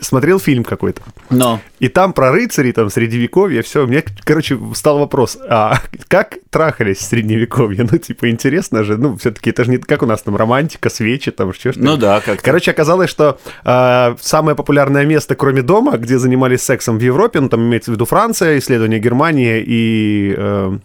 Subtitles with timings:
[0.00, 1.02] смотрел фильм какой-то.
[1.30, 1.60] Но.
[1.78, 3.86] И там про рыцарей, там, средневековье, все.
[3.86, 7.86] Мне, короче, стал вопрос, а как трахались в средневековье?
[7.90, 8.96] Ну, типа, интересно же.
[8.98, 12.20] Ну, все-таки это же не как у нас там романтика, свечи, там, что Ну да,
[12.20, 17.40] как Короче, оказалось, что э, самое популярное место, кроме дома, где занимались сексом в Европе,
[17.40, 20.78] ну, там имеется в виду Франция, исследование Германии и э,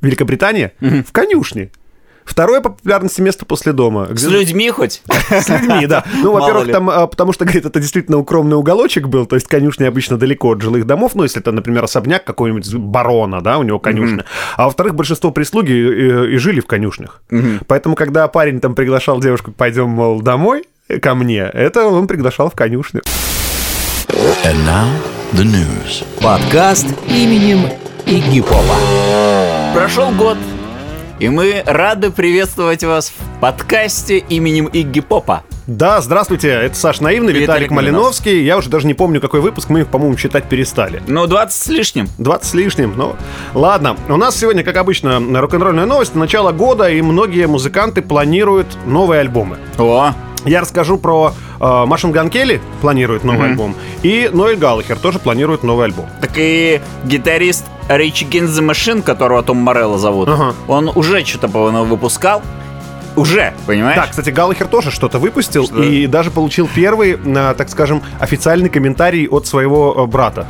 [0.00, 1.70] Великобритания, в конюшне.
[2.24, 4.08] Второе по популярности место после дома.
[4.14, 5.02] С людьми хоть?
[5.30, 6.04] С людьми, да.
[6.22, 9.88] Ну, во-первых, там, а, потому что, говорит, это действительно укромный уголочек был, то есть конюшня
[9.88, 13.78] обычно далеко от жилых домов, ну, если это, например, особняк какой-нибудь барона, да, у него
[13.78, 14.24] конюшня.
[14.56, 17.22] А во-вторых, большинство прислуги и, и жили в конюшнях.
[17.66, 22.50] Поэтому, когда парень там приглашал девушку, пойдем, мол, домой, э, ко мне, это он приглашал
[22.50, 23.02] в конюшню.
[24.44, 24.88] And now
[25.32, 26.04] the news.
[26.22, 27.68] Подкаст именем
[28.06, 28.76] Игги Попа.
[29.74, 30.38] Прошел год,
[31.18, 35.42] и мы рады приветствовать вас в подкасте именем Игги Попа.
[35.66, 38.44] Да, здравствуйте, это Саш Наивный, Виталик Виталик Малиновский.
[38.44, 41.02] Я уже даже не помню, какой выпуск, мы их, по-моему, считать перестали.
[41.06, 42.08] Ну, 20 с лишним.
[42.18, 43.16] 20 с лишним, ну
[43.54, 43.96] ладно.
[44.08, 46.14] У нас сегодня, как обычно, рок-н-ролльная новость.
[46.14, 49.56] Начало года, и многие музыканты планируют новые альбомы.
[49.78, 50.12] О,
[50.44, 55.62] Я расскажу про э, Машин Ган Келли планирует новый альбом, и Ноэль Галлахер тоже планирует
[55.62, 56.06] новый альбом.
[56.20, 60.54] так и гитарист Рич Against the Machine, которого Том Морелло зовут, Ага.
[60.68, 62.42] он уже что-то, по-моему, выпускал.
[63.16, 63.96] Уже, понимаешь?
[63.96, 65.80] Да, кстати, Галлахер тоже что-то выпустил Что?
[65.82, 70.46] и даже получил первый, э, так скажем, официальный комментарий от своего э, брата.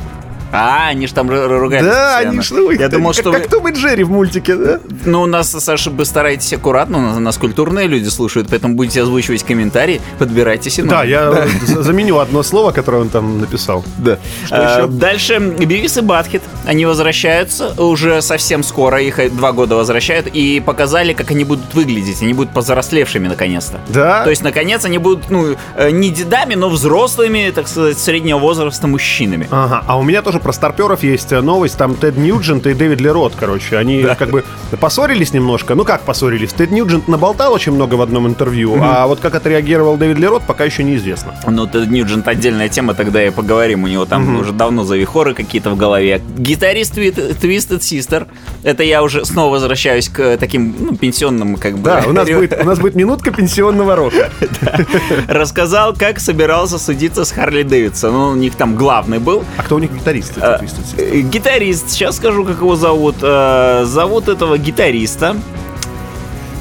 [0.55, 2.31] А, они же там ру- ругались Да, постоянно.
[2.31, 3.47] они что Я думал, как, что как вы...
[3.49, 4.79] Том и Джерри в мультике, да?
[5.05, 9.01] Ну, у нас, Саша, вы стараетесь аккуратно, у нас, нас культурные люди слушают, поэтому будете
[9.01, 10.91] озвучивать комментарии, подбирайте синоним.
[10.91, 13.83] Да, я за- заменю одно слово, которое он там написал.
[13.97, 14.17] Да.
[14.45, 14.87] Что А, еще?
[14.87, 16.41] Дальше Бивис и Батхит.
[16.65, 19.01] Они возвращаются уже совсем скоро.
[19.01, 20.27] Их два года возвращают.
[20.27, 22.21] И показали, как они будут выглядеть.
[22.21, 23.79] Они будут повзрослевшими наконец-то.
[23.89, 24.23] Да?
[24.23, 28.87] То есть, наконец, они будут, ну, э, не дедами, но взрослыми, так сказать, среднего возраста
[28.87, 29.47] мужчинами.
[29.51, 31.75] Ага, а у меня тоже про старперов есть э, новость.
[31.75, 33.77] Там Тед Ньюджент и Дэвид Лерот, короче.
[33.77, 34.43] Они как бы
[34.79, 35.73] поссорились немножко.
[35.73, 36.53] Ну как поссорились?
[36.53, 40.63] Тед Ньюджент наболтал очень много в одном интервью, а вот как отреагировал Дэвид Лерот, пока
[40.65, 41.33] еще неизвестно.
[41.47, 43.85] Ну, Тед Ньюджент отдельная тема, тогда и поговорим.
[43.85, 46.21] У него там уже давно завихоры какие-то в голове.
[46.37, 48.27] Гитарист Twi- Twisted Sister.
[48.61, 51.85] Это я уже снова возвращаюсь к таким ну, пенсионным, как бы.
[51.85, 54.29] Да, у нас будет, у нас будет минутка пенсионного рока.
[55.27, 58.13] Рассказал, как собирался судиться с Харли Дэвидсон.
[58.13, 59.43] Ну, у них там главный был.
[59.57, 60.34] А кто у них гитарист?
[60.41, 60.95] Sister?
[60.97, 63.15] Э, Гитарист, сейчас скажу, как его зовут.
[63.21, 65.35] Э, Зовут этого гитариста.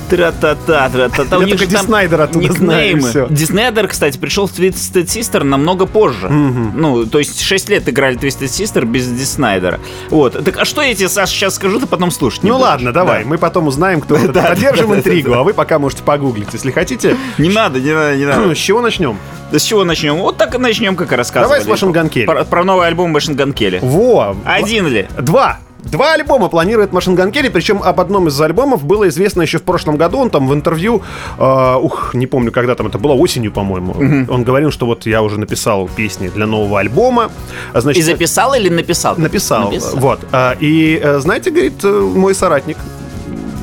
[0.09, 1.39] Тра-та-та, тра-та-та.
[1.39, 3.09] У них же там Диснайдер оттуда никнеймы.
[3.11, 3.27] всё.
[3.31, 6.29] Диснейдер, кстати, пришел в Twisted Sister намного позже.
[6.29, 9.81] Ну, то есть 6 лет играли Twisted Sister без Диснайдера.
[10.11, 10.45] Вот.
[10.45, 13.29] Так, а что я тебе, Саша, сейчас скажу, ты потом слушать Ну ладно, давай, Да.
[13.29, 14.43] мы потом узнаем, кто это.
[14.43, 17.17] Поддержим интригу, а вы пока можете погуглить, если хотите.
[17.39, 18.55] Не надо, не надо, не надо.
[18.55, 19.17] С чего начнем?
[19.53, 20.17] Да с чего начнем?
[20.17, 21.63] Вот так и начнем, как и рассказывали.
[21.63, 22.25] Давай с Gun Kelly.
[22.27, 23.79] Про, про новый альбом Gun Kelly.
[23.83, 24.37] Во!
[24.45, 25.07] Один ли?
[25.19, 25.59] Два.
[25.85, 29.63] Два альбома планирует Машин Ган Келли, причем об одном из альбомов было известно еще в
[29.63, 30.19] прошлом году.
[30.19, 31.03] Он там в интервью,
[31.39, 33.95] э, ух, не помню, когда там это было, осенью, по-моему.
[34.29, 37.31] Он говорил, что вот я уже написал песни для нового альбома.
[37.73, 39.17] А, И Значит, записал или написал?
[39.17, 39.71] написал.
[39.71, 39.97] Написал.
[39.97, 40.21] Вот.
[40.33, 42.77] А, И э, знаете, говорит, э, мой соратник,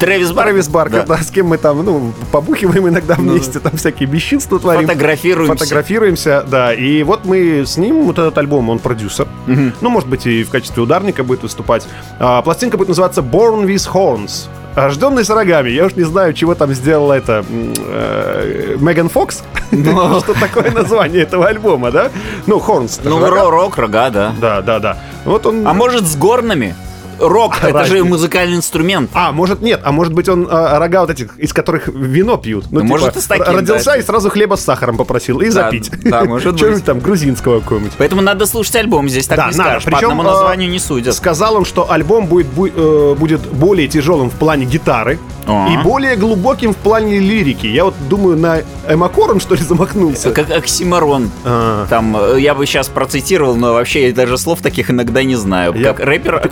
[0.02, 0.52] Трэвис Баркер.
[0.52, 1.18] Трэвис Баркер, Да.
[1.18, 4.82] да, с кем мы там, ну, побухиваем иногда вместе, там всякие бесчинства творим.
[4.88, 5.54] Фотографируемся.
[5.54, 6.74] Фотографируемся, да.
[6.74, 9.28] И вот мы с ним, вот этот альбом, он продюсер.
[9.46, 11.88] Ну, может быть, и в качестве ударника будет выступать.
[12.20, 14.48] А, пластинка будет называться Born with Horns.
[14.76, 15.70] Рожденный с рогами.
[15.70, 19.44] Я уж не знаю, чего там сделала это э, Меган Фокс.
[19.72, 22.10] Что такое название этого альбома, да?
[22.48, 23.02] Ну, Хорнс.
[23.04, 24.34] Ну, рок, рога, да.
[24.40, 24.98] Да, да, да.
[25.26, 25.68] Вот он...
[25.68, 26.74] А может, с горнами?
[27.22, 28.06] Рок, это же Разница.
[28.06, 29.10] музыкальный инструмент.
[29.14, 32.66] А, может нет, а может быть он а, рога вот этих, из которых вино пьют.
[32.72, 33.98] Ну, Ну, может, и с таким, Родился да.
[33.98, 35.92] и сразу хлеба с сахаром попросил и Да, запить.
[36.04, 36.58] да, может быть.
[36.60, 37.94] Что-нибудь там грузинского какого-нибудь.
[37.98, 39.70] Поэтому надо слушать альбом, здесь так Да, не надо.
[39.70, 39.84] скажешь.
[39.86, 41.14] По Причем, одному э, названию не судят.
[41.16, 45.68] Сказал он, что альбом будет, бу- э, будет более тяжелым в плане гитары А.
[45.72, 47.68] и более глубоким в плане лирики.
[47.68, 50.32] Я вот думаю, на Эмакором, что ли, замахнулся.
[50.32, 51.30] Как оксиморон.
[51.46, 51.86] А.
[51.88, 55.74] Там, э, я бы сейчас процитировал, но вообще я даже слов таких иногда не знаю.
[55.76, 56.50] Я- Как рэпер Ты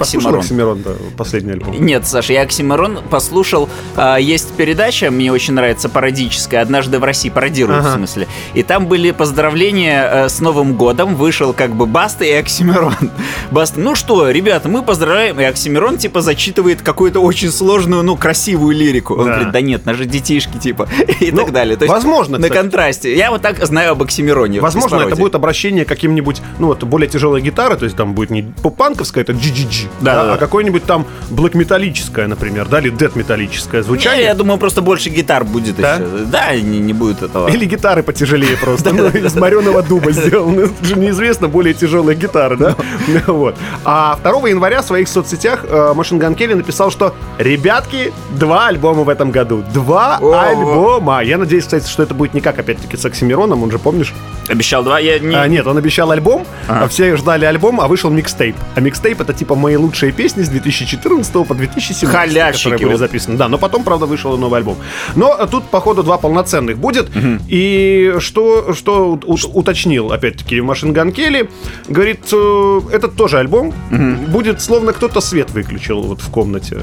[0.59, 0.79] послушал оксиморон.
[0.79, 1.81] Оксимирон, да, последний альбом?
[1.85, 3.69] Нет, Саша, я Оксимирон послушал.
[3.95, 6.61] а, есть передача, мне очень нравится, пародическая.
[6.61, 7.89] Однажды в России пародируют, Ага.
[7.93, 8.27] в смысле.
[8.53, 11.15] И там были поздравления э, с Новым годом.
[11.15, 12.93] Вышел как бы Баста и Оксимирон.
[13.51, 15.39] Баста, ну что, ребята, мы поздравляем.
[15.39, 19.15] И Оксимирон, типа, зачитывает какую-то очень сложную, ну, красивую лирику.
[19.15, 19.33] Он Да.
[19.33, 20.87] говорит, да нет, наши детишки, типа,
[21.19, 21.77] и Ну, так далее.
[21.77, 22.61] То есть возможно, На кстати.
[22.61, 23.15] контрасте.
[23.15, 24.59] Я вот так знаю об Оксимироне.
[24.59, 28.29] Возможно, это будет обращение к каким-нибудь, ну вот, более тяжелой гитары, то есть там будет
[28.29, 30.33] не поп-панковская, это GGG, Да, да, да.
[30.33, 34.23] а какое-нибудь там блэк-металлическое, например, да, или дед-металлическое Не, звучание.
[34.25, 35.95] я думаю, просто больше гитар будет Да?
[35.95, 36.05] еще.
[36.25, 37.47] Да, не, не будет этого.
[37.49, 40.69] Или гитары потяжелее просто, ну, из мореного дуба сделаны.
[40.95, 42.75] Неизвестно, более тяжелые гитары, да?
[43.27, 43.55] Вот.
[43.85, 49.03] А 2 января в своих соцсетях э, Машин Ган Келли написал, что «Ребятки, два альбома
[49.03, 49.63] в этом году.
[49.73, 53.79] Два альбома!» Я надеюсь, кстати, что это будет не как, опять-таки, с Оксимироном, он же,
[53.79, 54.13] помнишь?
[54.47, 55.35] Обещал два, я не...
[55.35, 58.55] А, нет, он обещал альбом, а все ждали альбом, а вышел микстейп.
[58.75, 63.37] А микстейп это типа мои лучшие песни с 2014 по 2017, Халявщики, которые были записаны.
[63.37, 64.77] Да, но потом, правда, вышел новый альбом.
[65.15, 67.09] Но тут, походу, два полноценных будет.
[67.47, 69.19] И что, что
[69.53, 71.49] уточнил, опять-таки, Машин Ган Келли,
[71.87, 73.73] говорит, э, этот тоже альбом
[74.27, 76.79] будет словно кто-то свет выключил вот в комнате.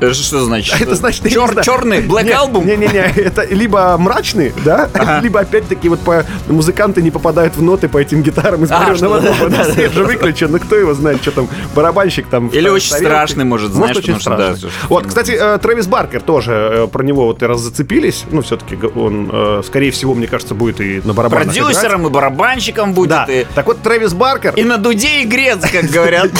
[0.00, 0.74] Это что значит?
[0.78, 2.64] А это значит, Чер- черный Black Не- Album?
[2.64, 4.88] Не-не-не, это либо мрачный, да,
[5.22, 9.20] либо опять-таки вот по музыканты не попадают в ноты по этим гитарам из А, «Вареного
[9.22, 9.48] что, дуба».
[9.50, 12.48] да, Да, да, Свет же выключен, ну кто его знает, что там, барабанщик там.
[12.48, 13.06] Или очень тарелке.
[13.08, 14.70] страшный, может, знаешь, очень что, да, страшный.
[14.70, 18.42] что- Вот, кстати, э, Трэвис Баркер тоже, э, про него вот и раз зацепились, ну,
[18.42, 21.56] все-таки он, э, скорее всего, мне кажется, будет и на барабанах играть.
[21.64, 24.52] Продюсером и барабанщиком будет, Да, и, так вот Трэвис Баркер...
[24.56, 26.30] и на дуде и грец, как говорят.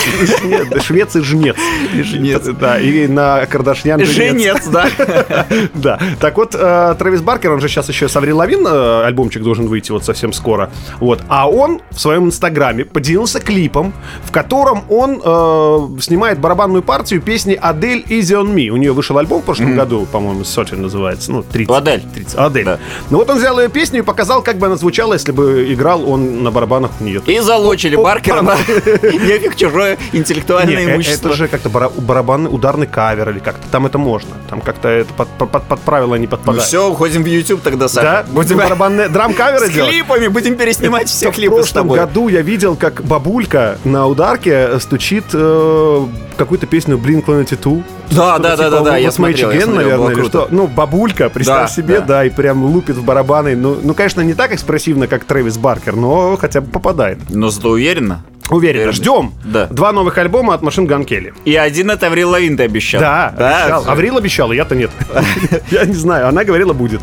[0.83, 1.55] Швец и жнец.
[2.03, 2.43] жнец.
[2.59, 4.03] Да, и на Кардашьян.
[4.05, 4.87] Женец, да.
[5.73, 5.99] Да.
[6.19, 9.67] Так вот, э, Трэвис Баркер, он же сейчас еще с Аврил Лавин э, альбомчик должен
[9.67, 10.69] выйти вот совсем скоро.
[10.99, 11.21] Вот.
[11.27, 17.57] А он в своем инстаграме поделился клипом, в котором он э, снимает барабанную партию песни
[17.59, 18.69] Адель Easy on Me.
[18.69, 21.31] У нее вышел альбом в прошлом году, по-моему, Сотен называется.
[21.31, 21.69] Ну, 30.
[21.69, 22.03] У Адель.
[22.13, 22.35] 30.
[22.37, 22.67] Адель.
[23.09, 26.09] Ну вот он взял ее песню и показал, как бы она звучала, если бы играл
[26.09, 27.21] он на барабанах у нее.
[27.25, 28.55] И залочили Баркера на
[29.03, 31.29] нефиг чужое интеллектуальное имущество.
[31.29, 33.67] это же как-то бара- барабанный ударный кавер или как-то.
[33.69, 34.31] Там это можно.
[34.49, 36.63] Там как-то это под, под- под- правила не Ну подпадает.
[36.63, 38.25] все, уходим в YouTube тогда, Саша.
[38.27, 38.33] Да?
[38.33, 39.91] Будем барабанные драм-каверы с делать?
[39.91, 44.79] клипами, будем переснимать все В клипы с прошлом году я видел, как бабулька на ударке
[44.79, 46.05] стучит э,
[46.37, 47.83] какую-то песню Blink-182.
[48.11, 50.47] Да, да, да, да, да, я смотрел, наверное, или что.
[50.49, 52.05] Ну, бабулька, представь себе, да.
[52.05, 52.25] да.
[52.25, 53.55] и прям лупит в барабаны.
[53.55, 57.19] Ну, ну, конечно, не так экспрессивно, как Трэвис Баркер, но хотя бы попадает.
[57.29, 58.23] Но зато уверенно.
[58.49, 58.91] Уверен.
[58.93, 59.33] Ждем.
[59.43, 59.65] Да.
[59.67, 61.33] Два новых альбома от Машин Ган Келли.
[61.45, 63.01] И один это Аврил Лавин ты обещал.
[63.01, 63.81] Да, обещал.
[63.81, 63.91] всё.
[63.91, 64.91] Аврил обещала, я-то нет.
[65.71, 67.01] Я не знаю, она говорила будет.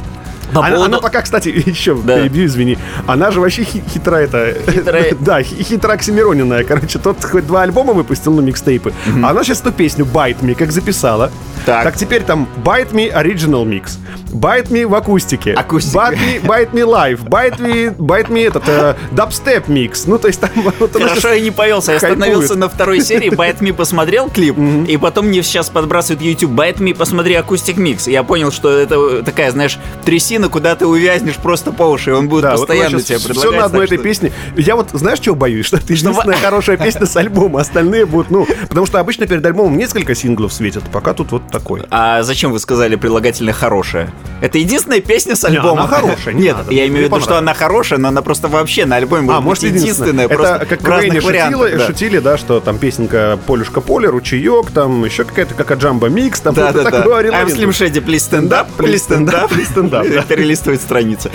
[0.53, 2.17] По Она, поводу- она пока, кстати, еще Да.
[2.21, 2.79] перебью, извини.
[3.07, 4.55] Она же вообще хи- хитра это.
[4.71, 5.15] Хитрая.
[5.21, 6.65] Да, хи- хитра оксимироненная.
[6.65, 8.93] Короче, тот хоть два альбома выпустил, ну, микстейпы.
[9.23, 11.31] А она сейчас ту песню Bite Me как записала.
[11.65, 11.97] Так.
[11.97, 13.99] теперь там Bite Me Original Mix.
[14.33, 15.53] Bite Me в акустике.
[15.53, 15.99] Акустика.
[15.99, 17.25] Bite Me, Bite Me Live.
[17.29, 20.05] Bite Me, Bite Me этот, э, Dubstep Mix.
[20.07, 20.51] Ну, то есть там...
[20.55, 21.93] вот Хорошо, я не повелся.
[21.93, 24.57] Я остановился на второй серии, Bite Me посмотрел клип,
[24.89, 26.53] и потом мне сейчас подбрасывает YouTube.
[26.53, 28.09] Bite Me посмотри акустик микс.
[28.09, 32.43] Я понял, что это такая, знаешь, трясина, куда ты увязнешь просто по уши, он будет
[32.43, 33.51] Да, вот постоянно она тебе предлагать.
[33.51, 34.33] Все на одной так этой что- песне.
[34.57, 35.67] Я вот, знаешь, чего боюсь?
[35.67, 37.61] Что это единственная хорошая песня с альбома.
[37.61, 38.47] Остальные будут, ну...
[38.69, 40.83] Потому что обычно перед альбомом несколько синглов светят.
[40.93, 41.83] Пока тут вот такой.
[41.91, 44.13] А зачем вы сказали прилагательное хорошее?
[44.41, 45.85] Это единственная песня с Не, альбома.
[45.85, 46.73] она хорошая, не Нет, надо.
[46.73, 49.45] я имею в виду, что она хорошая, но она просто вообще на альбоме А, может
[49.63, 51.61] может, быть единственная, Это как в разных вариантах.
[51.63, 51.87] шутили, да.
[51.87, 56.55] шутили, да, что там песенка Полюшка Поле, Ручеек, там еще какая-то как Аджамба Микс, там
[56.55, 57.01] Да, вот да, так да.
[57.03, 57.47] говорил I'm.
[57.47, 59.49] Slim Shady, please stand up, please stand up.
[59.51, 60.23] Please stand up, да.
[60.29, 61.31] Перелистывает страницы.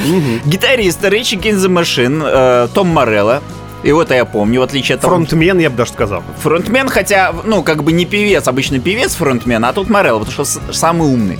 [0.46, 3.42] Гитарист Ричи the Machine, э, Том Морелло.
[3.84, 6.24] Его-то я помню, в отличие от того, Фронтмен, я бы даже сказал.
[6.42, 10.74] Фронтмен, хотя, ну, как бы не певец, обычно певец фронтмен, а тут Морелло, потому что
[10.74, 11.40] самый умный.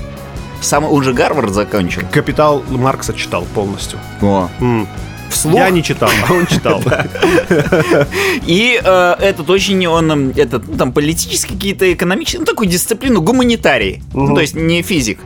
[0.62, 2.02] Самый, он же Гарвард закончил.
[2.12, 4.00] Капитал Маркса читал полностью.
[4.22, 4.50] О.
[4.60, 4.88] М.
[5.30, 5.56] Вслух.
[5.56, 6.82] Я не читал, а он читал.
[8.46, 13.22] И э, этот очень, он, м, этот, ну, там, политические какие-то экономические, ну, такую дисциплину,
[13.22, 14.02] гуманитарий.
[14.14, 15.20] Ну, то есть не физик.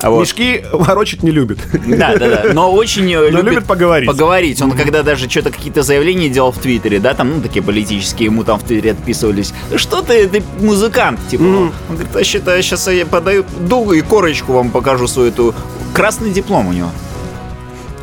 [0.00, 0.20] А вот.
[0.20, 1.58] Мешки ворочать не любит.
[1.86, 2.52] Да, да, да.
[2.52, 4.06] Но очень э, Но любит поговорить.
[4.08, 4.62] Поговорить.
[4.62, 8.44] Он когда даже что-то какие-то заявления делал в Твиттере, да, там, ну, такие политические, ему
[8.44, 9.52] там в Твиттере отписывались.
[9.70, 11.42] «Да Что ты, ты музыкант, типа.
[11.42, 15.54] Он говорит, а считай, сейчас я подаю дугу и корочку вам покажу свою эту.
[15.94, 16.90] Красный диплом у него.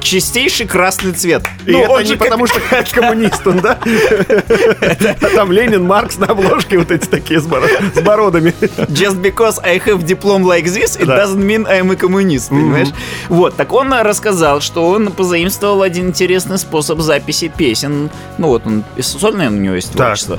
[0.06, 1.42] Чистейший красный цвет.
[1.66, 2.60] И Ну, это не же потому, что
[2.92, 3.80] коммунист он, да?
[3.82, 8.54] А Там Ленин, Маркс на обложке вот эти такие с боро- с бородами.
[8.88, 12.90] Just because I have diplom like this, it doesn't mean I'm a communist, понимаешь?
[13.30, 18.12] Вот, так он рассказал, что он позаимствовал один интересный способ записи песен.
[18.38, 20.38] Ну вот, он сольное у него есть творчество.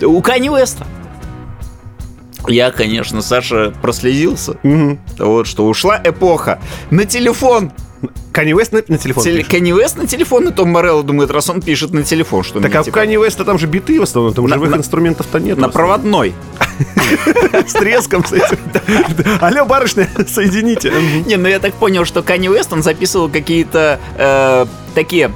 [0.00, 0.86] У Кани Уэста.
[2.48, 4.56] Я, конечно, Саша прослезился.
[5.18, 6.60] Вот, что ушла эпоха.
[6.90, 7.72] На телефон.
[8.32, 9.44] Канни Уэст на на телефон Теле-.
[9.44, 12.74] Канни Уэст на телефон, и Том Морелло думает, раз он пишет на телефон, что Так
[12.74, 15.38] а у типа, Канни Уэста там же биты в основном, там На- живых на- инструментов-то
[15.38, 15.58] нет.
[15.58, 16.34] на проводной.
[17.66, 18.58] С треском этим.
[19.40, 20.92] Алло, барышня, соедините.
[21.26, 25.30] Не, ну я так понял, что Канни Уэст, он записывал какие-то э, такие...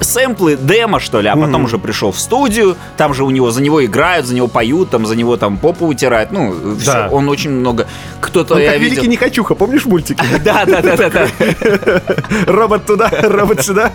[0.00, 3.62] сэмплы, демо, что ли, а потом уже пришел в студию, там же у него, за
[3.62, 7.08] него играют, за него поют, там за него там попу утирают, ну, все, Да.
[7.10, 7.86] он очень много,
[8.20, 8.94] кто-то, Он я как видел...
[8.94, 10.22] великий Никачуха, помнишь мультики?
[10.44, 11.26] Да, да, да, да, да.
[12.46, 13.90] Робот туда, робот сюда.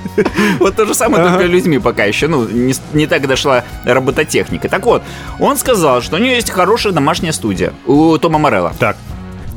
[0.59, 2.47] Вот то же самое, только людьми пока еще, ну,
[2.93, 4.69] не так дошла робототехника.
[4.69, 5.03] Так вот,
[5.39, 8.73] он сказал, что у него есть хорошая домашняя студия у Тома Морелла.
[8.79, 8.97] Так,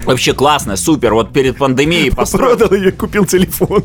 [0.04, 1.14] Вообще классно, супер.
[1.14, 2.56] Вот перед пандемией построил.
[2.56, 3.82] продал ее, купил телефон.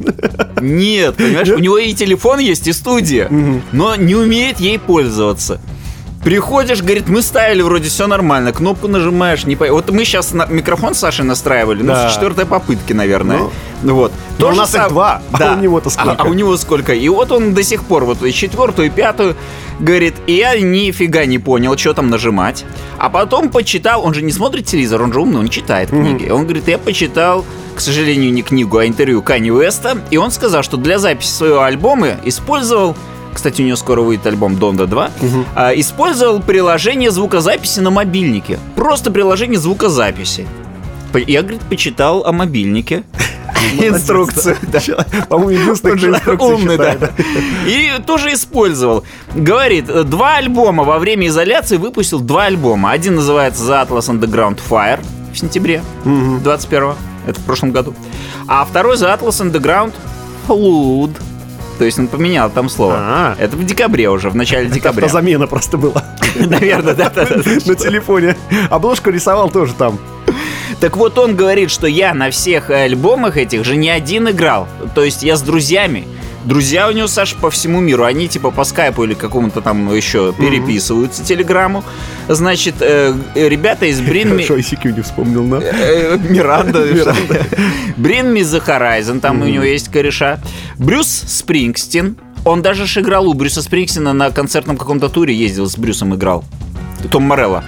[0.62, 3.30] Нет, понимаешь, у него и телефон есть, и студия,
[3.72, 5.62] но не умеет ей пользоваться.
[6.24, 9.66] Приходишь, говорит, мы ставили вроде все нормально, кнопку нажимаешь, не по...
[9.68, 10.46] Вот мы сейчас на...
[10.48, 12.10] микрофон с Сашей настраивали, ну, Да.
[12.10, 13.44] с четвертой попытки, наверное.
[13.84, 14.12] Ну, вот.
[14.38, 16.12] но То у нас их сам- два, а у него-то сколько?
[16.12, 16.94] А, а у него сколько?
[16.94, 19.38] И вот он до сих пор, вот и четвертую, и пятую,
[19.80, 22.66] говорит, и я нифига не понял, что там нажимать.
[22.98, 26.30] А потом почитал, он же не смотрит телевизор, он же умный, он читает книги.
[26.30, 27.46] Он говорит, я почитал,
[27.76, 31.62] к сожалению, не книгу, а интервью Кани Уэста, и он сказал, что для записи своего
[31.62, 32.98] альбома использовал
[33.34, 35.12] кстати, у него скоро выйдет альбом Донда 2.
[35.56, 38.60] а, использовал приложение звукозаписи на мобильнике.
[38.76, 40.48] Просто приложение звукозаписи.
[41.28, 43.04] Я, говорит, почитал о мобильнике.
[43.80, 44.58] Инструкцию.
[44.62, 44.80] да.
[45.28, 46.96] По-моему, единственный, умный, да.
[47.68, 49.04] И тоже использовал.
[49.36, 52.92] Говорит, два альбома во время изоляции выпустил два альбома.
[52.92, 55.00] Один называется The Atlas Underground Fire
[55.34, 56.94] в сентябре 21
[57.28, 57.94] Это в прошлом году.
[58.48, 59.94] А второй The Atlas Underground
[60.48, 61.12] Flood.
[61.80, 62.96] То есть он поменял там слово.
[62.98, 63.36] А.
[63.40, 65.08] Это в декабре уже, в начале декабря.
[65.08, 66.04] замена просто была
[66.36, 67.10] Наверное, да.
[67.16, 68.36] на телефоне.
[68.70, 69.98] Обложку рисовал тоже там.
[70.82, 74.68] Так вот он говорит, что я на всех альбомах этих же не один играл.
[74.94, 76.06] То есть я с друзьями.
[76.46, 78.04] Друзья у него, Саш, по всему миру.
[78.04, 81.84] Они типа по скайпу или какому-то там еще переписываются телеграмму.
[82.28, 84.44] Значит, э, э, ребята из Бринми...
[84.44, 85.60] Хорошо, ICQ не вспомнил, да?
[85.62, 86.80] Э, Миранда.
[87.98, 90.40] Брин Me the Horizon, там у него есть кореша.
[90.78, 92.18] Брюс Спрингстин.
[92.46, 96.46] Он даже ж играл у Брюса Спрингстина на концертном каком-то туре ездил, с Брюсом играл.
[97.12, 97.64] Том Морелло.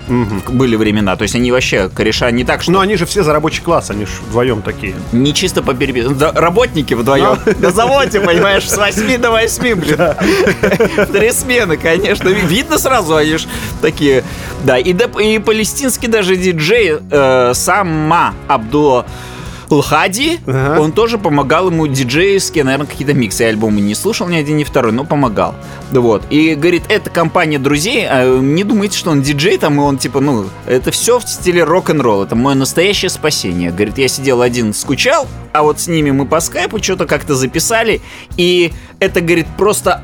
[0.49, 1.15] Были времена.
[1.15, 3.89] То есть они вообще кореша не так, что Но они же все за рабочий класс,
[3.89, 4.95] они же вдвоем такие.
[5.11, 6.13] не чисто по переписке.
[6.13, 7.37] Да, работники вдвоем.
[7.59, 9.97] На заводе, понимаешь, с 8 до 8, блин.
[11.11, 12.29] Три смены, конечно.
[12.29, 13.45] Ви- Видно сразу, они ж
[13.81, 14.23] такие.
[14.63, 19.05] Да, и, и палестинский даже диджей э, Сама Абдулла
[19.71, 20.81] Лхади, Ага.
[20.81, 23.43] он тоже помогал ему диджейски, наверное, какие-то миксы.
[23.43, 25.55] Я альбомы не слушал ни один, ни второй, но помогал.
[25.91, 26.23] Да Вот.
[26.29, 30.19] И говорит, это компания друзей, а, не думайте, что он диджей там, и он типа,
[30.19, 32.23] ну, это все в стиле рок-н-ролл.
[32.23, 33.71] Это мое настоящее спасение.
[33.71, 38.01] Говорит, я сидел один, скучал, а вот с ними мы по скайпу что-то как-то записали,
[38.37, 40.01] и это, говорит, просто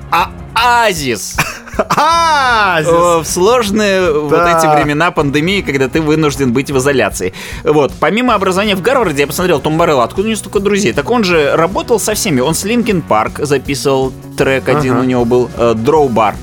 [0.53, 1.37] оазис.
[1.77, 7.33] А, в сложные вот эти времена пандемии, когда ты вынужден быть в изоляции.
[7.63, 10.93] Вот, помимо образования в Гарварде, я посмотрел Том Морелло, откуда у него столько друзей.
[10.93, 12.39] Так он же работал со всеми.
[12.39, 16.35] Он с Linkin Park записывал трек один, у него был э, Drawbar.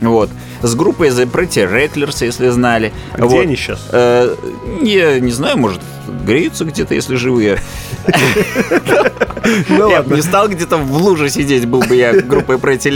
[0.00, 0.30] Вот.
[0.62, 2.92] С группой The Pretty Reckless, если знали.
[3.14, 3.42] Где Вот.
[3.42, 3.88] они сейчас?
[3.92, 4.34] Э,
[4.82, 5.80] я не знаю, может,
[6.26, 7.58] греются где-то, если живые.
[9.68, 12.90] Ну Я бы не стал где-то в луже сидеть, был бы я группой Pretty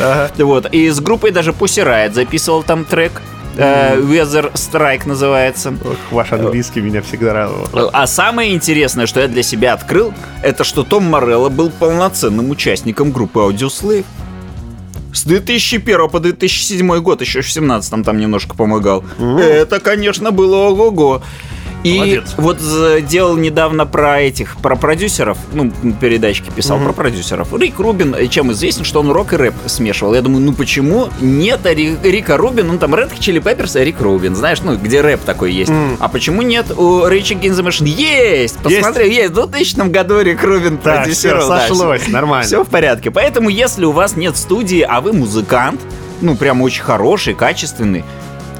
[0.00, 0.30] ага.
[0.38, 0.66] Вот.
[0.72, 3.20] И с группой даже Pussy Riot записывал там трек.
[3.56, 5.74] э, Weather Strike называется.
[5.84, 7.90] Ох, ваш английский меня всегда радовал.
[7.92, 10.12] А самое интересное, что я для себя открыл,
[10.42, 14.04] это что Том Морелло был полноценным участником группы Audioslave.
[15.12, 19.04] С 2001 по 2007 год, еще в 17 там немножко помогал.
[19.18, 21.22] Это, конечно, было ого-го.
[21.84, 22.34] И Молодец.
[22.36, 25.70] вот э, делал недавно про этих, про продюсеров, ну,
[26.00, 27.52] передачки писал про продюсеров.
[27.56, 30.14] Рик Рубин, э, чем известен, что он рок и рэп смешивал.
[30.14, 34.00] Я думаю, ну почему нет Ри- Рика Рубин, ну там Red Chili Peppers, а Рик
[34.00, 35.70] Рубин, знаешь, ну, где рэп такой есть.
[36.00, 38.58] А почему нет у Ричи Гинза Есть!
[38.58, 39.30] Посмотри, есть.
[39.30, 41.48] В 2000 году Рик Рубин Так, все, продюсировал.
[41.48, 42.46] да, сошлось, нормально.
[42.46, 43.10] все в порядке.
[43.10, 45.80] Поэтому, если у вас нет студии, а вы музыкант,
[46.20, 48.04] ну, прям очень хороший, качественный,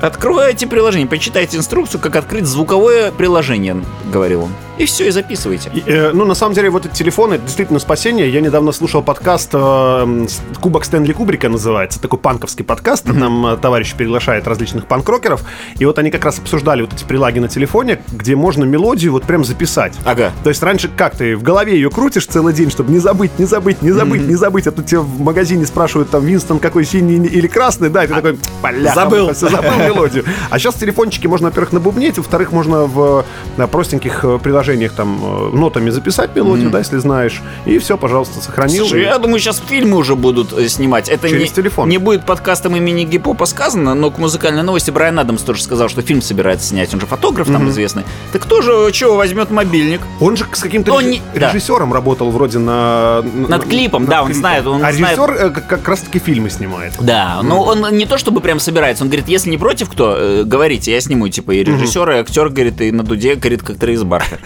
[0.00, 4.67] откройте приложение, почитайте инструкцию, как открыть звуковое приложение, говорил он.
[4.78, 5.70] И все, и записывайте.
[5.74, 8.30] И, э, ну, на самом деле, вот эти телефоны действительно спасение.
[8.30, 10.26] Я недавно слушал подкаст э,
[10.60, 12.00] Кубок Стэнли Кубрика называется.
[12.00, 13.04] Такой панковский подкаст.
[13.04, 15.42] Там э, товарищ приглашает различных панк-рокеров.
[15.80, 19.24] И вот они как раз обсуждали вот эти прилаги на телефоне, где можно мелодию вот
[19.24, 19.94] прям записать.
[20.04, 20.30] Ага.
[20.44, 23.46] То есть раньше как ты в голове ее крутишь целый день, чтобы не забыть, не
[23.46, 24.68] забыть, не забыть, не забыть.
[24.68, 28.14] А тут тебе в магазине спрашивают, там, Винстон какой синий или красный, да, и ты
[28.14, 29.34] такой, поля, забыл.
[29.34, 30.24] забыл мелодию.
[30.50, 33.24] А сейчас в телефончике можно, во-первых, набубнить, во-вторых, можно в
[33.56, 37.96] э, простеньких э, приложениях приложениях там э, нотами записать мелодию, да, если знаешь, и все,
[37.96, 38.86] пожалуйста, сохранил.
[38.86, 41.08] Слушай, я думаю, сейчас фильмы уже будут э, снимать.
[41.08, 41.88] Это Через не, телефон.
[41.88, 46.02] не будет подкастом имени Гипопа сказано, но к музыкальной новости Брайан Адамс тоже сказал, что
[46.02, 46.92] фильм собирается снять.
[46.92, 48.04] Он же фотограф там известный.
[48.32, 50.00] Так кто же чего возьмет мобильник?
[50.20, 51.48] Он же с каким-то Он реж- не- да.
[51.48, 53.22] режиссером работал вроде на...
[53.48, 55.18] Над клипом, да, он знает, он а знает.
[55.18, 56.92] режиссер э, как, как раз-таки фильмы снимает.
[57.00, 60.42] Да, но он не то чтобы прям собирается, он говорит, если не против кто, э,
[60.44, 64.02] говорите, я сниму, типа, и режиссер, и актер, говорит, и на дуде, говорит, как Трейс
[64.02, 64.38] Баркер.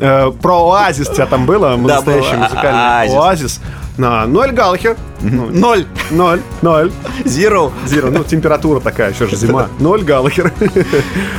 [0.00, 3.60] Э, про Оазис у тебя там было, настоящий музыкальный Оазис.
[3.98, 4.96] Ноэль Галлахер.
[5.22, 5.86] Ну, Ноль.
[6.10, 6.90] Ноль, ноль.
[7.24, 7.70] Zero.
[7.86, 9.68] Зира, ну, температура такая, еще же зима.
[9.78, 10.52] Ноль Галлахер.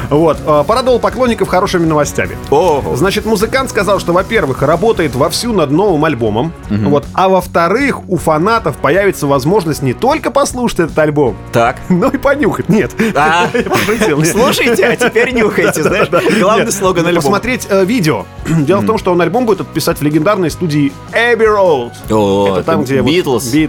[0.10, 0.38] Вот.
[0.46, 2.38] э, Порадовал поклонников хорошими новостями.
[2.50, 2.96] Ого.
[2.96, 8.78] Значит, музыкант сказал, что, во-первых, работает вовсю над новым альбомом, вот, а во-вторых, у фанатов
[8.78, 11.78] появится возможность не только послушать этот альбом, Так.
[11.90, 12.70] но и понюхать.
[12.70, 12.92] Нет.
[13.16, 13.48] А.
[14.26, 16.10] Слушайте, а теперь нюхайте, знаешь?
[16.40, 17.22] Главный слоган альбома.
[17.22, 18.26] Посмотреть э, видео.
[18.48, 21.92] Дело в том, что он альбом будет писать в легендарной студии Abbey Road.
[22.12, 23.12] О, это там, где вот-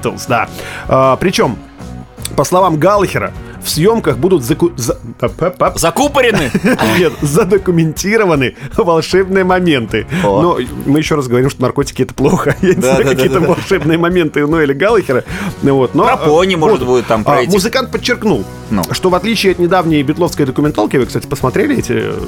[0.04, 0.22] Beatles.
[0.28, 0.48] Да.
[0.88, 1.56] А, причем,
[2.36, 3.32] по словам Галлахера,
[3.62, 4.72] в съемках будут заку...
[4.76, 4.98] за-
[5.76, 6.50] Закупорены.
[6.98, 10.06] Нет, задокументированы волшебные моменты.
[10.22, 10.42] О.
[10.42, 12.56] Но мы еще раз говорим, что наркотики это плохо.
[12.60, 15.24] Я не Да, знаю, да, да, какие да, волшебные моменты у Ноэля Галлахера.
[15.62, 16.88] Ну Вот, но, Про э, пони, может, будут.
[16.88, 17.52] будет там А, пройти.
[17.52, 18.82] Музыкант подчеркнул, Ну.
[18.90, 22.20] что в отличие от недавней битловской документалки, вы, кстати, посмотрели эти э,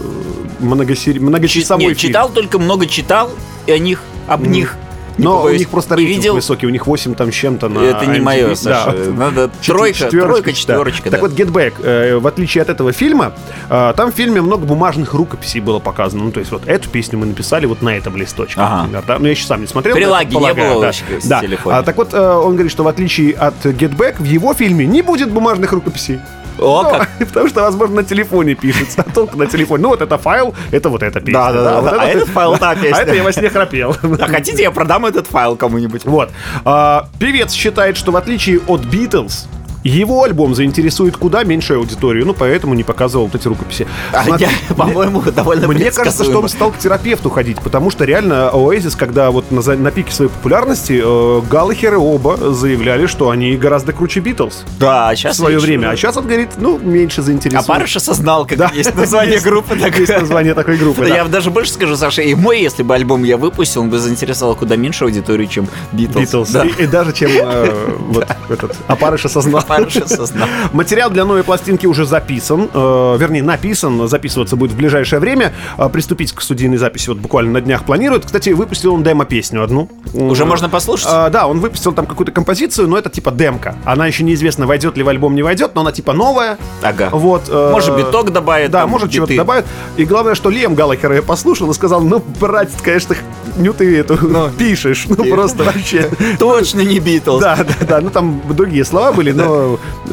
[0.61, 1.19] многосери...
[1.19, 2.11] многочасовой Нет, фильм?
[2.13, 3.31] читал только много читал,
[3.67, 4.77] и о них, об них.
[5.19, 6.35] Но у них просто рейтинг видел.
[6.35, 8.23] высокий, у них 8 там с чем-то на Это не IMDb.
[8.23, 8.57] мое, Да.
[8.57, 8.93] Саша.
[9.17, 10.53] Надо Четы- тройка, четверочка, тройка, да.
[10.57, 11.11] четверочка.
[11.11, 11.27] Так да.
[11.27, 13.33] вот, Get Back, э, в отличие от этого фильма,
[13.71, 16.25] э, там в фильме много бумажных рукописей было показано.
[16.25, 18.61] Ну, то есть вот эту песню мы написали вот на этом листочке.
[18.61, 18.83] Ага.
[18.83, 19.19] например, да.
[19.19, 19.95] Ну, я еще сам не смотрел.
[19.97, 20.93] Прилаги не было да.
[20.93, 21.41] в Да.
[21.41, 21.77] телефоне.
[21.79, 24.87] А, так вот, э, он говорит, что в отличие от Get Back, в его фильме
[24.87, 26.21] не будет бумажных рукописей.
[26.59, 27.09] О, Ну, как.
[27.19, 29.83] Потому что, возможно, на телефоне пишется, а толку на телефоне.
[29.83, 31.33] Ну, вот это файл, это вот эта песня.
[31.41, 32.97] Да-да-да, вот а это- этот файл та песня.
[32.97, 33.97] А это я во сне храпел.
[34.21, 36.05] А хотите, я продам этот файл кому-нибудь?
[36.05, 36.31] Вот.
[36.65, 39.49] А, певец считает, что в отличие от Битлз,
[39.87, 43.87] его альбом заинтересует куда меньшую аудиторию, ну, поэтому не показывал вот эти рукописи.
[44.13, 48.05] А, Смотри, я, По-моему, довольно Мне кажется, что он стал к терапевту ходить, потому что
[48.05, 53.57] реально Oasis, когда вот на, на пике своей популярности, э, Галлахеры оба заявляли, что они
[53.57, 55.91] гораздо круче Битлз Да, в сейчас свое время.
[55.91, 57.67] А сейчас он говорит, ну, меньше А заинтересует.
[57.67, 58.71] Парыш осознал, как Да.
[58.75, 59.77] есть название группы.
[59.77, 61.15] так- Есть название такой группы, Да.
[61.15, 64.55] Я даже больше скажу, Саша, и мой, если бы альбом я выпустил, он бы заинтересовал
[64.57, 66.21] куда меньше аудитории, чем Битлз.
[66.23, 66.51] Битлз.
[66.51, 66.65] Да.
[66.65, 69.63] И, и даже чем э, вот этот Апарыш осознал.
[69.79, 70.49] Парыш осознал.
[70.73, 75.53] Материал для новой пластинки уже записан, э, вернее, написан, записываться будет в ближайшее время.
[75.79, 78.25] Э, приступить к студийной записи вот буквально на днях планирует.
[78.27, 79.89] Кстати, выпустил он демо-песню одну.
[80.15, 81.09] Уже Э, можно послушать?
[81.11, 83.75] э, да, он выпустил там какую-то композицию, но это типа демка.
[83.85, 86.59] Она еще неизвестно, войдет ли в альбом, не войдет, но она типа новая.
[86.83, 87.11] Ага.
[87.13, 89.67] Вот, э, Может, биток добавит, Да, может, чего-то добавит.
[89.97, 93.17] И главное, что Лем Галлахер я послушал и сказал, ну, братец, конечно,
[93.57, 94.17] ню ты эту
[94.59, 95.07] пишешь.
[95.09, 96.11] Ну, просто вообще.
[96.39, 97.41] Точно не Битлз.
[97.41, 98.01] Да, да, да.
[98.01, 99.66] Ну там другие слова были, но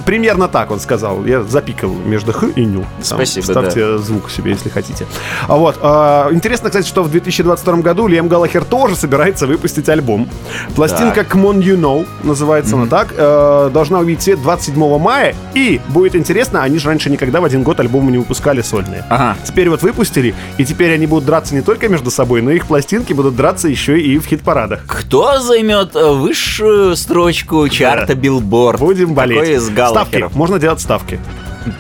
[0.06, 1.26] примерно так он сказал.
[1.26, 2.82] Я запикал между х и ню.
[2.82, 5.06] Там Спасибо, Ставьте звук себе, если хотите.
[5.48, 5.78] А вот.
[5.82, 10.30] а, интересно, кстати, что в 2022 году Лиам Галлахер тоже собирается выпустить альбом.
[10.76, 13.14] Пластинка Come On You Know называется она так.
[13.16, 15.36] э, должна увидеть свет 27 мая.
[15.54, 19.06] И будет интересно, они же раньше никогда в один год альбомы не выпускали сольные.
[19.10, 19.38] Ага.
[19.44, 23.14] Теперь вот выпустили, и теперь они будут драться не только между собой, но их пластинки
[23.14, 24.82] будут драться еще и в хит-парадах.
[24.88, 28.80] Кто займет э, высшую строчку чарта Билборд?
[28.80, 29.33] Будем болеть.
[29.42, 30.30] Из ставки.
[30.34, 31.20] Можно делать ставки.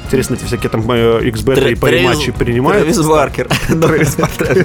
[0.06, 2.84] Интересно, эти всякие там э, XBet и Трэвис- париматчи принимают?
[2.84, 3.48] Трэвис Баркер.
[3.68, 4.16] Трэвис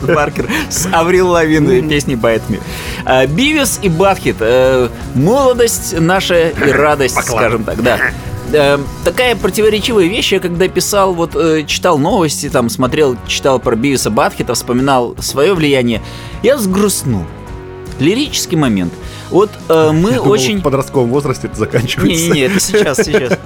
[0.03, 3.27] Баркер с Аврил Лавиной песней Bite Me.
[3.27, 4.37] Бивис и Батхед.
[4.41, 7.99] э, Молодость наша и радость, скажем так, да.
[8.53, 13.75] Э, Такая противоречивая вещь, я когда писал, вот э, читал новости, там смотрел, читал про
[13.75, 16.01] Бивиса Батхеда, вспоминал свое влияние,
[16.45, 17.25] я взгрустнул.
[17.99, 18.93] Лирический момент.
[19.31, 20.59] Вот э, мы Думал, очень...
[20.59, 22.25] В подростковом возрасте это заканчивается.
[22.25, 23.39] Не-не-не, это сейчас, сейчас.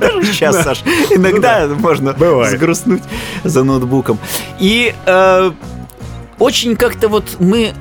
[0.00, 0.82] Даже сейчас, Саш.
[1.10, 2.56] Иногда можно Ну Бывает.
[2.56, 3.02] сгрустнуть
[3.44, 4.18] за ноутбуком.
[4.58, 5.52] И э,
[6.38, 7.72] очень как-то вот мы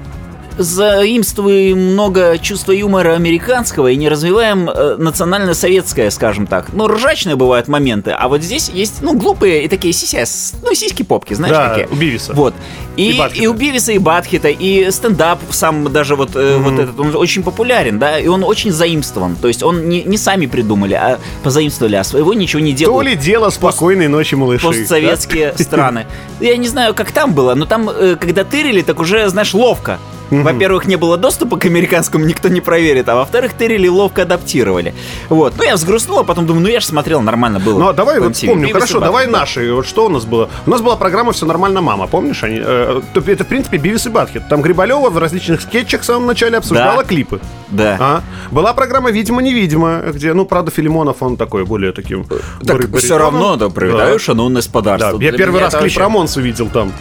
[0.58, 6.68] заимствуем много чувства юмора американского и не развиваем э, национально-советское, скажем так.
[6.74, 11.34] Ну, ржачные бывают моменты, а вот здесь есть, ну, глупые и такие сисяс, ну, сиськи-попки,
[11.34, 11.88] знаешь, Да, такие.
[11.88, 12.34] у Бивиса.
[12.34, 12.54] Вот.
[12.96, 17.00] И, И и у Бивиса, и Батхита, и стендап сам даже вот, э, вот этот,
[17.00, 19.36] он очень популярен, да, и он очень заимствован.
[19.36, 23.10] То есть он не, не сами придумали, а позаимствовали, а своего ничего не То делают.
[23.10, 24.66] ли дело спокойной ночи, малыши.
[24.66, 26.06] Постсоветские страны.
[26.40, 30.00] Я не знаю, как там было, но там, э, когда тырили, так уже, знаешь, ловко.
[30.42, 34.94] Во-первых, не было доступа к американскому, никто не проверит, а во-вторых, Террили ловко адаптировали.
[35.30, 35.54] Вот.
[35.58, 37.78] Ну, я взгрустнул, а потом думаю, ну я же смотрел, нормально было.
[37.80, 38.74] Ну, а давай вот вспомним.
[38.74, 39.32] Хорошо, давай да.
[39.40, 39.72] наши.
[39.74, 40.50] Вот что у нас было?
[40.66, 42.08] У нас была программа «Все нормально, мама».
[42.08, 42.44] Помнишь?
[42.44, 44.48] Они, э, то- это, в принципе, Бивис и Батхет.
[44.50, 47.08] Там Грибалева в различных скетчах в самом начале обсуждала Да.
[47.08, 47.40] клипы.
[47.70, 47.98] Да.
[48.00, 48.22] А?
[48.52, 52.26] Была программа «Видимо-невидимо», где, ну, правда, Филимонов, он такой более таким...
[52.66, 54.74] Так все равно, да, проявляю шановность Да.
[54.80, 55.20] подарства.
[55.22, 56.92] Я Для первый меня раз это клип вообще- Рамонс увидел там.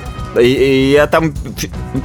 [0.40, 1.34] Я там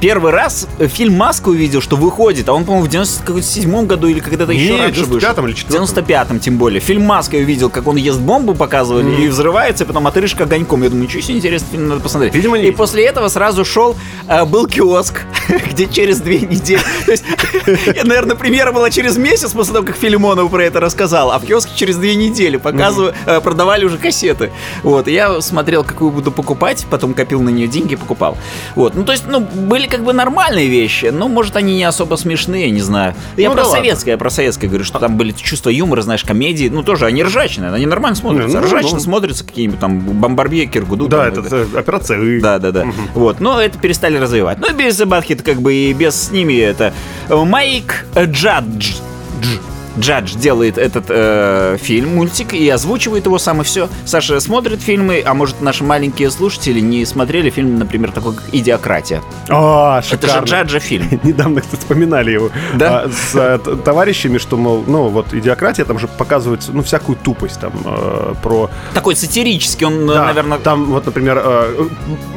[0.00, 4.52] первый раз фильм «Маска» увидел, что выходит, а он, по-моему, в 97 году или когда-то
[4.52, 5.30] еще Нет, раньше в вышел.
[5.30, 5.84] 95-м или В 4-м.
[5.84, 6.80] 95-м, тем более.
[6.80, 10.82] Фильм «Маска» я увидел, как он ест бомбу, показывали, и взрывается, и потом отрыжка огоньком.
[10.82, 12.34] Я думаю, ничего себе, интересный фильм, надо посмотреть.
[12.34, 13.96] Видимо, и после этого сразу шел,
[14.28, 15.22] э, был киоск,
[15.70, 16.80] где через две недели...
[17.06, 17.24] То есть,
[18.04, 21.72] наверное, премьера была через месяц после того, как Филимонов про это рассказал, а в киоске
[21.74, 24.50] через две недели показываю, э, продавали уже кассеты.
[24.82, 28.36] Вот, я смотрел, какую буду покупать, потом копил на нее деньги и покупал.
[28.74, 32.16] Вот, ну, то есть, ну, были как бы нормальные вещи, но, может, они не особо
[32.16, 33.14] смешные, не знаю.
[33.36, 33.82] Я Ну, про да ладно.
[33.82, 37.22] советское, я про советское говорю, что там были чувства юмора, знаешь, комедии, ну, тоже они
[37.22, 38.58] ржачные, они нормально смотрятся.
[38.60, 39.00] Ну, ржачно ну.
[39.00, 41.08] смотрятся какие-нибудь там бомбарбье, киргуду.
[41.08, 42.86] Да, там, это э, операция да, да, да.
[43.14, 44.58] Вот, но это перестали развивать.
[44.58, 46.92] Ну, без Батхит, как бы и без с ними это
[47.28, 48.96] Майк Джадж.
[49.40, 49.60] Дж-
[49.98, 53.88] Джадж делает этот э, фильм, мультик, и озвучивает его сам, и все.
[54.04, 59.22] Саша смотрит фильмы, а может, наши маленькие слушатели не смотрели фильм, например, такой, как «Идиократия».
[59.48, 60.46] А, Это же шикарно.
[60.46, 61.08] Джаджа фильм.
[61.22, 63.04] Недавно, кстати, вспоминали его Да?
[63.04, 67.16] а, с э, т- товарищами, что, мол, ну, вот идиократия, там же показывается, ну, всякую
[67.16, 68.70] тупость там э, про...
[68.94, 70.58] Такой сатирический, он, Да, наверное...
[70.58, 71.88] Там, вот, например, э,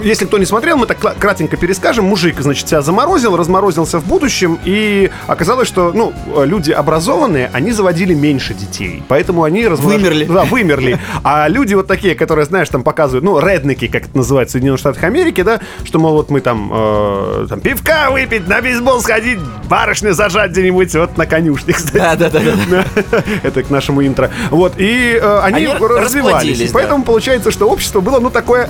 [0.03, 2.05] если кто не смотрел, мы так кратенько перескажем.
[2.05, 7.71] Мужик, значит, себя заморозил, разморозился в будущем, и оказалось, что, ну, э, люди образованные, они
[7.71, 9.03] заводили меньше детей.
[9.07, 9.63] Поэтому они...
[9.63, 10.25] размнож- Вымерли.
[10.25, 10.99] Да, вымерли.
[11.23, 14.79] А люди вот такие, которые, знаешь, там показывают, ну, реднеки, как это называется в Соединенных
[14.79, 19.39] Штатах Америки, да, что, мол, вот мы там, э, там пивка выпить, на бейсбол сходить,
[19.69, 21.95] барышню зажать где-нибудь вот на конюшне, кстати.
[21.95, 22.85] Да, да, да, да.
[23.43, 24.29] Это к нашему интро.
[24.49, 26.59] Вот, и э, они, Они развивались.
[26.59, 28.69] И поэтому получается, что общество было, ну, такое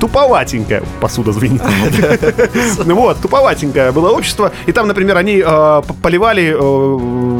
[0.00, 0.82] туповатенькое.
[1.00, 1.62] Посуда звенит.
[2.84, 4.52] Ну Вот, туповатенькое было общество.
[4.66, 7.37] И там, например, они э, поливали э,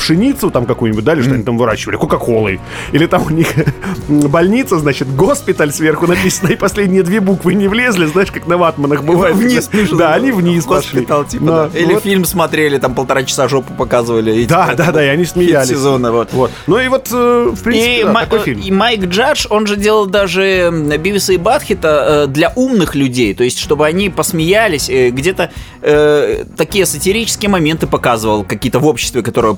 [0.00, 2.58] пшеницу там какую-нибудь, да, или что они там выращивали, кока-колой.
[2.92, 3.48] Или там у них
[4.08, 9.04] больница, значит, госпиталь сверху написано, и последние две буквы не влезли, знаешь, как на ватманах
[9.04, 9.36] бывает.
[9.36, 9.98] Вниз пишут.
[9.98, 11.00] Да, они вниз пошли.
[11.00, 11.78] Госпитал, типа, Да, да.
[11.78, 12.02] Или вот.
[12.02, 14.40] фильм смотрели, там полтора часа жопу показывали.
[14.40, 15.68] и, Да, типа, да, да, и они смеялись.
[15.68, 16.32] сезона, вот.
[16.32, 16.50] Вот.
[16.66, 18.60] Ну и вот, э, в принципе, И, да, такой фильм.
[18.60, 23.44] и Майк Джадж, он же делал даже Бивиса и Батхита э, для умных людей, то
[23.44, 25.50] есть чтобы они посмеялись, э, где-то
[25.82, 29.50] э, такие сатирические моменты показывал какие-то в обществе, которые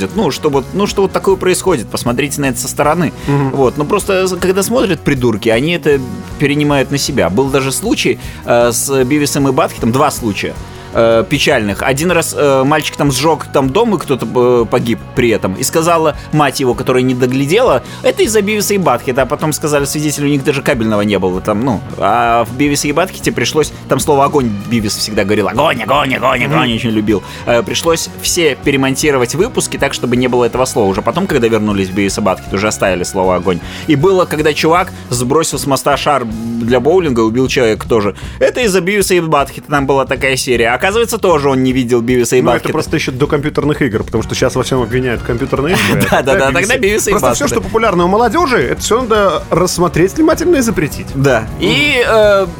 [0.00, 0.16] происходят.
[0.16, 3.12] Ну, что вот, ну, что вот такое происходит, посмотрите на это со стороны.
[3.52, 6.00] Вот, но просто когда смотрят придурки, они это
[6.38, 7.30] перенимают на себя.
[7.30, 10.54] Был даже случай э, с Бивисом и Батхитом, два случая
[10.94, 11.82] э, печальных.
[11.82, 15.54] Один раз э, мальчик там сжег там дом, и кто-то э, погиб при этом.
[15.54, 19.22] И сказала мать его, которая не доглядела, это из-за Бивиса и Батхита.
[19.22, 21.80] А потом сказали свидетели, у них даже кабельного не было там, ну.
[21.98, 26.44] А в Бивисе и Батхите пришлось, там слово огонь Бивис всегда говорил, огонь, огонь, огонь,
[26.44, 27.22] огонь, очень любил.
[27.46, 30.88] Э, пришлось все перемонтировать выпуски так, чтобы не было этого слова.
[30.88, 33.60] Уже потом, когда вернулись в Бивис и Батхит, уже оставили слово огонь.
[33.86, 38.14] И было, когда чувак сбросил с моста шар для боулинга, убил человека тоже.
[38.38, 40.70] Это из-за Бивиса и Батхита там была такая серия.
[40.80, 44.22] Оказывается, тоже он не видел Бивиса и Ну, это просто еще до компьютерных игр, потому
[44.22, 46.08] что сейчас во всем обвиняют компьютерные игры.
[46.10, 47.46] Да, да, да, Бивис тогда Бивис и Просто Батхед.
[47.46, 51.06] все, что популярно у молодежи, это все надо рассмотреть внимательно и запретить.
[51.14, 51.46] Да.
[51.58, 52.02] И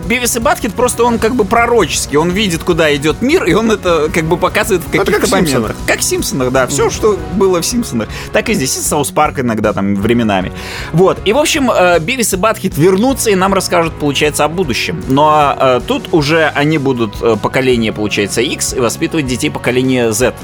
[0.06, 2.18] Бивис и Батхит просто он как бы пророческий.
[2.18, 5.76] Он видит, куда идет мир, и он это как бы показывает в Ну, каких-то моментах.
[5.86, 6.66] Как в Симпсонах, да.
[6.66, 8.08] Все, что было в Симпсонах.
[8.34, 8.76] Так и здесь.
[8.76, 10.52] И South Park иногда там временами.
[10.92, 11.18] Вот.
[11.24, 15.02] И, в общем, э, Бивис и Батхед вернутся и нам расскажут, получается, о будущем.
[15.08, 20.34] Но э, тут уже они будут э, поколение, получается, X и воспитывать детей поколения Z.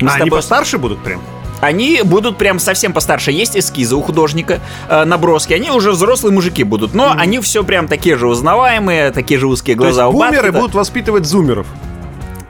[0.00, 1.20] Мы А с они тобой- постарше будут прям?
[1.60, 3.30] Они будут прям совсем постарше.
[3.30, 4.58] Есть эскизы у художника,
[4.88, 5.52] э, наброски.
[5.52, 6.92] Они уже взрослые мужики будут.
[6.92, 10.36] Но они все прям такие же узнаваемые, такие же узкие То есть глаза у бумеры
[10.36, 10.58] Батхеда.
[10.58, 11.66] будут воспитывать зумеров.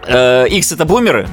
[0.07, 1.29] Э, X это бумеры,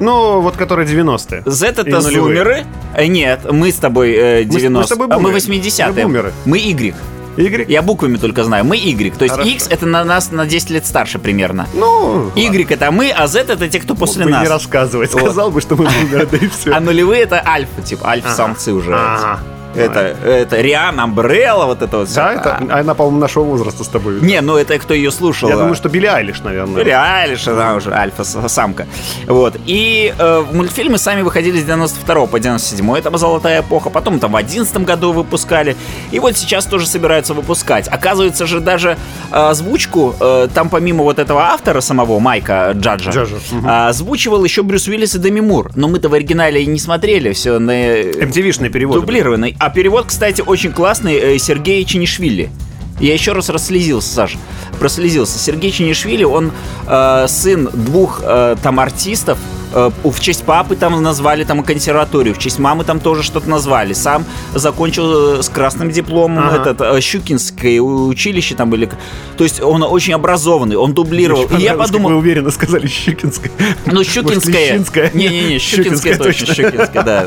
[0.00, 1.42] Ну, вот которые 90-е.
[1.46, 2.64] Z это зумеры.
[2.96, 5.38] Э, Нет, мы с тобой э, Мы с- 90 мы с тобой а мы бумеры.
[5.38, 5.92] 80-е.
[5.94, 6.32] Мы бумеры.
[6.44, 6.94] Мы Y.
[7.36, 7.66] Y?
[7.68, 8.64] Я буквами только знаю.
[8.64, 9.16] Мы Y.
[9.16, 9.50] То есть Хорошо.
[9.50, 11.66] X это на нас на 10 лет старше примерно.
[11.74, 14.42] Ну, Y это мы, а Z это те, кто после мог нас.
[14.42, 15.10] не рассказывать.
[15.10, 16.72] Сказал бы, что мы бумеры, да и все.
[16.72, 18.94] А нулевые это альфа, типа альфа-самцы уже.
[18.94, 19.40] Ага.
[19.74, 22.12] Это, это Риан Амбрелла, вот это вот.
[22.14, 24.20] Да, это, А, она, по-моему, нашего возраста с тобой.
[24.20, 25.48] Не, ну это кто ее слушал.
[25.48, 25.58] Я а?
[25.58, 26.82] думаю, что Билли Айлиш, наверное.
[26.82, 28.86] Реально, она уже альфа-самка.
[29.26, 29.56] Вот.
[29.66, 33.90] И э, мультфильмы сами выходили с 92 по 97 это золотая эпоха.
[33.90, 35.76] Потом там в 11 году выпускали.
[36.10, 37.88] И вот сейчас тоже собираются выпускать.
[37.88, 38.96] Оказывается же даже
[39.30, 44.62] э, озвучку, э, там помимо вот этого автора самого, Майка Джаджа, Джаджа, э, озвучивал еще
[44.62, 45.70] Брюс Уиллис и Деми Мур.
[45.74, 49.00] Но мы-то в оригинале и не смотрели, все на MTV-шный перевод.
[49.00, 49.56] дублированный.
[49.62, 52.50] А перевод, кстати, очень классный э, Сергея Чинишвили.
[52.98, 54.36] Я еще раз расслезился, Саш.
[54.80, 55.38] Прослезился.
[55.38, 56.50] Сергей Чинишвили, он
[56.88, 59.38] э, сын двух э, там артистов.
[59.72, 63.92] Э, в честь папы там назвали там консерваторию, в честь мамы там тоже что-то назвали.
[63.92, 66.56] Сам закончил э, с красным дипломом Ага.
[66.56, 68.88] этот э, Щукинское училище там были.
[69.36, 71.44] То есть он очень образованный, он дублировал.
[71.56, 73.52] И я подумал, Вы уверенно сказали Щукинская.
[73.86, 74.00] ну.
[74.00, 75.10] Лещинская?
[75.14, 76.54] Не-не-не, Щукинская Щукинская, точно.
[76.54, 77.26] Щукинская, да.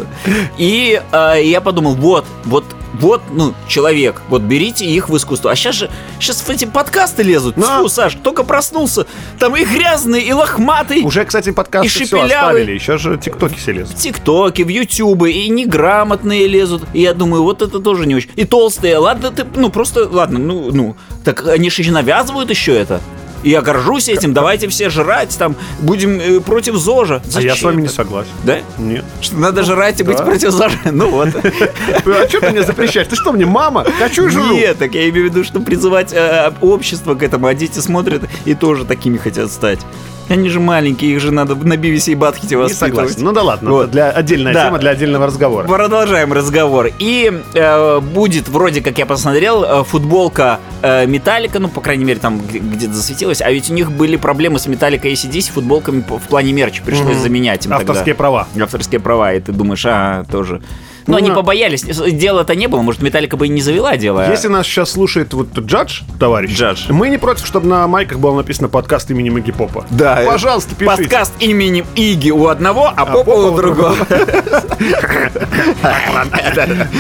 [0.58, 1.02] И
[1.44, 2.66] я подумал, вот, вот,
[3.00, 5.52] вот, ну, человек, вот берите их в искусство.
[5.52, 7.56] А сейчас же, сейчас в эти подкасты лезут.
[7.56, 7.82] Да.
[7.82, 9.06] Фу, Саш, только проснулся,
[9.40, 11.04] там и грязный, и лохматый.
[11.04, 12.78] Уже, кстати, подкасты И все оставили.
[12.78, 13.98] Сейчас же тиктоки все лезут.
[13.98, 16.84] в ТикТоке, в Ютубе, и неграмотные лезут.
[16.94, 18.32] И я думаю, вот это тоже не очень.
[18.36, 23.02] И толстые, ладно, ты, ну, просто, ладно, ну, ну, так они же навязывают еще это.
[23.46, 27.22] И я горжусь этим, давайте все жрать, там, будем э, против ЗОЖа.
[27.36, 28.32] А я с Зачем вами не согласен.
[28.44, 28.58] Да?
[28.80, 29.06] Нет.
[29.22, 30.80] Что надо жрать и быть против ЗОЖа?
[30.92, 31.30] Ну вот.
[31.36, 33.08] А что ты мне запрещаешь?
[33.08, 33.86] Ты что, мне мама?
[34.00, 34.52] Хочу и жру.
[34.52, 38.24] Нет, так я имею в виду, что призывать э, общество к этому, а дети смотрят
[38.46, 39.80] и тоже такими хотят стать.
[40.28, 43.18] Они же маленькие, их же надо на BBC и Батхите воспитывать.
[43.20, 43.92] Ну да ладно, Вот.
[43.92, 44.66] для отдельная Да.
[44.66, 45.68] тема для отдельного разговора.
[45.68, 46.90] Продолжаем разговор.
[47.00, 52.20] И э, будет, вроде как я посмотрел, э, футболка э, Металлика, ну, по крайней мере,
[52.20, 56.28] там где-то засветилась, а ведь у них были проблемы с Металлика и ACDC футболками в
[56.28, 57.22] плане мерча, пришлось Мгм.
[57.24, 57.92] заменять им тогда.
[57.92, 58.48] Авторские права.
[58.60, 60.62] Авторские права, и ты думаешь, а, тоже...
[61.08, 64.28] Но Ну, они на- побоялись, дела-то не было, может, Металлика бы и не завела дело.
[64.30, 66.86] Если нас сейчас слушает вот Джадж, товарищ, Джадж.
[66.90, 69.86] мы не против, чтобы на майках было написано подкаст имени Мэгги Попа.
[69.92, 71.04] Да, э, Пожалуйста, пишите.
[71.04, 73.96] Подкаст именем Иги у одного, а, Попа Попа у другого.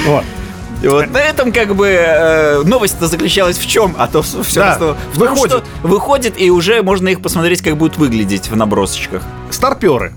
[0.06, 0.24] Вот.
[0.84, 3.96] И вот на этом как бы э, новость-то заключалась в чем?
[3.98, 5.63] А то все Да, выходит.
[5.82, 9.24] выходит, и уже можно их посмотреть, как будут выглядеть в набросочках.
[9.50, 10.13] Старперы.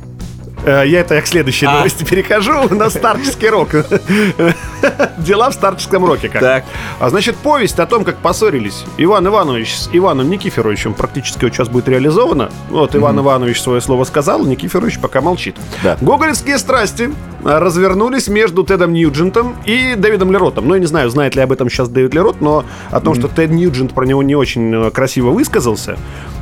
[0.69, 1.73] Э, Я это я к следующей А.
[1.79, 3.71] новости перехожу на старческий рок.
[5.19, 6.41] Дела в старческом роке как.
[6.41, 6.65] Так.
[7.01, 11.69] А значит, повесть о том, как поссорились Иван Иванович с Иваном Никифоровичем практически вот сейчас
[11.69, 12.51] будет реализована.
[12.69, 15.57] Вот Иван Иванович свое слово сказал, Никифорович пока молчит.
[15.83, 15.97] Да.
[16.03, 17.11] Гоголевские страсти
[17.45, 20.69] а, развернулись между Тедом Ньюджентом и Дэвидом Леротом.
[20.69, 23.29] Ну, я не знаю, знает ли об этом сейчас Дэвид Лерот, но о том, что
[23.29, 25.97] Тед Ньюджент про него не очень э, красиво высказался,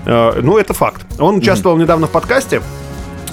[0.05, 1.07] э, ну, это факт.
[1.21, 2.61] Он участвовал недавно в подкасте,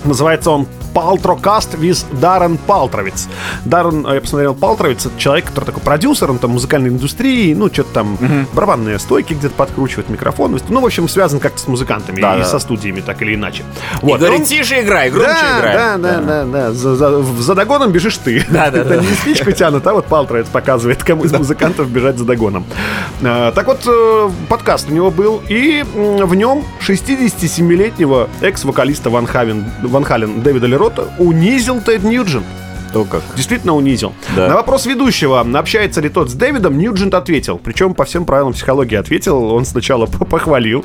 [0.03, 3.27] Называется он Палтрокаст виз Даррен Палтровиц.
[3.65, 7.67] Даррен, э, я посмотрел, Палтровиц, это человек, который такой продюсер, он там музыкальной индустрии, ну,
[7.73, 8.17] что-то там
[8.53, 10.59] барабанные стойки где-то подкручивает, микрофон.
[10.69, 12.45] Ну, в общем, связан как-то с музыкантами Да, и да.
[12.45, 13.63] со студиями, так или иначе.
[14.01, 15.75] И Вот, говорит, он- тише играй, громче да, играй.
[15.75, 16.71] да, да, да, да.
[16.73, 18.45] За, за- в- за догоном бежишь ты.
[18.49, 18.95] Да, да, Это да.
[18.97, 22.65] не спичку тянут, а вот Палтровец показывает, кому из музыкантов бежать за догоном.
[23.23, 29.65] А, Так вот, э, подкаст у него был, и в нем 67-летнего экс-вокалиста Ван, Хавен,
[29.93, 32.45] Ван Хален Дэвида Лерота унизил Тед Ньюджент.
[32.93, 33.21] То как.
[33.35, 34.13] Действительно унизил.
[34.35, 34.47] Да.
[34.49, 37.59] На вопрос ведущего, общается ли тот с Дэвидом, Ньюджент ответил.
[37.63, 39.51] Причем по всем правилам психологии ответил.
[39.51, 40.83] Он сначала по- похвалил,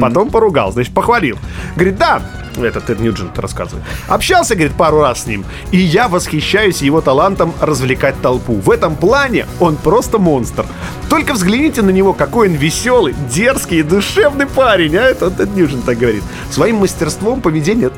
[0.00, 0.72] потом поругал.
[0.72, 1.36] Значит, похвалил.
[1.74, 2.22] Говорит, да,
[2.66, 3.84] это Тед Ньюджент рассказывает.
[4.08, 5.44] Общался, говорит, пару раз с ним.
[5.70, 8.54] И я восхищаюсь его талантом развлекать толпу.
[8.54, 10.64] В этом плане он просто монстр.
[11.08, 14.96] Только взгляните на него, какой он веселый, дерзкий и душевный парень.
[14.96, 16.22] А это Тед Ньюджент так говорит.
[16.50, 17.90] Своим мастерством поведения...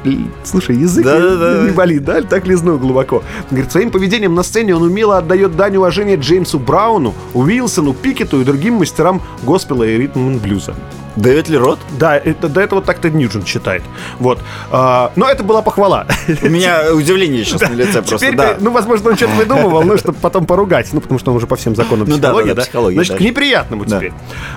[0.45, 1.63] Слушай, язык Да-да-да.
[1.65, 2.23] не болит, да?
[2.23, 3.23] Так лизнул глубоко.
[3.51, 8.45] Говорит, своим поведением на сцене он умело отдает дань уважения Джеймсу Брауну, Уилсону, Пикету и
[8.45, 10.75] другим мастерам госпела и ритм блюза.
[11.17, 11.79] Дэвид Лерот?
[11.99, 13.83] Да, это, до этого так Тед Ньюджент считает.
[14.19, 14.41] Вот.
[14.71, 16.07] А, но это была похвала.
[16.43, 18.57] У меня удивление сейчас на лице просто, Теперь, да.
[18.61, 20.89] ну, возможно, он что-то выдумывал, ну, чтобы потом поругать.
[20.93, 22.61] Ну, потому что он уже по всем законам Ну психологии, да, да?
[22.61, 23.19] да, психология, Значит, да.
[23.19, 24.13] к неприятному теперь.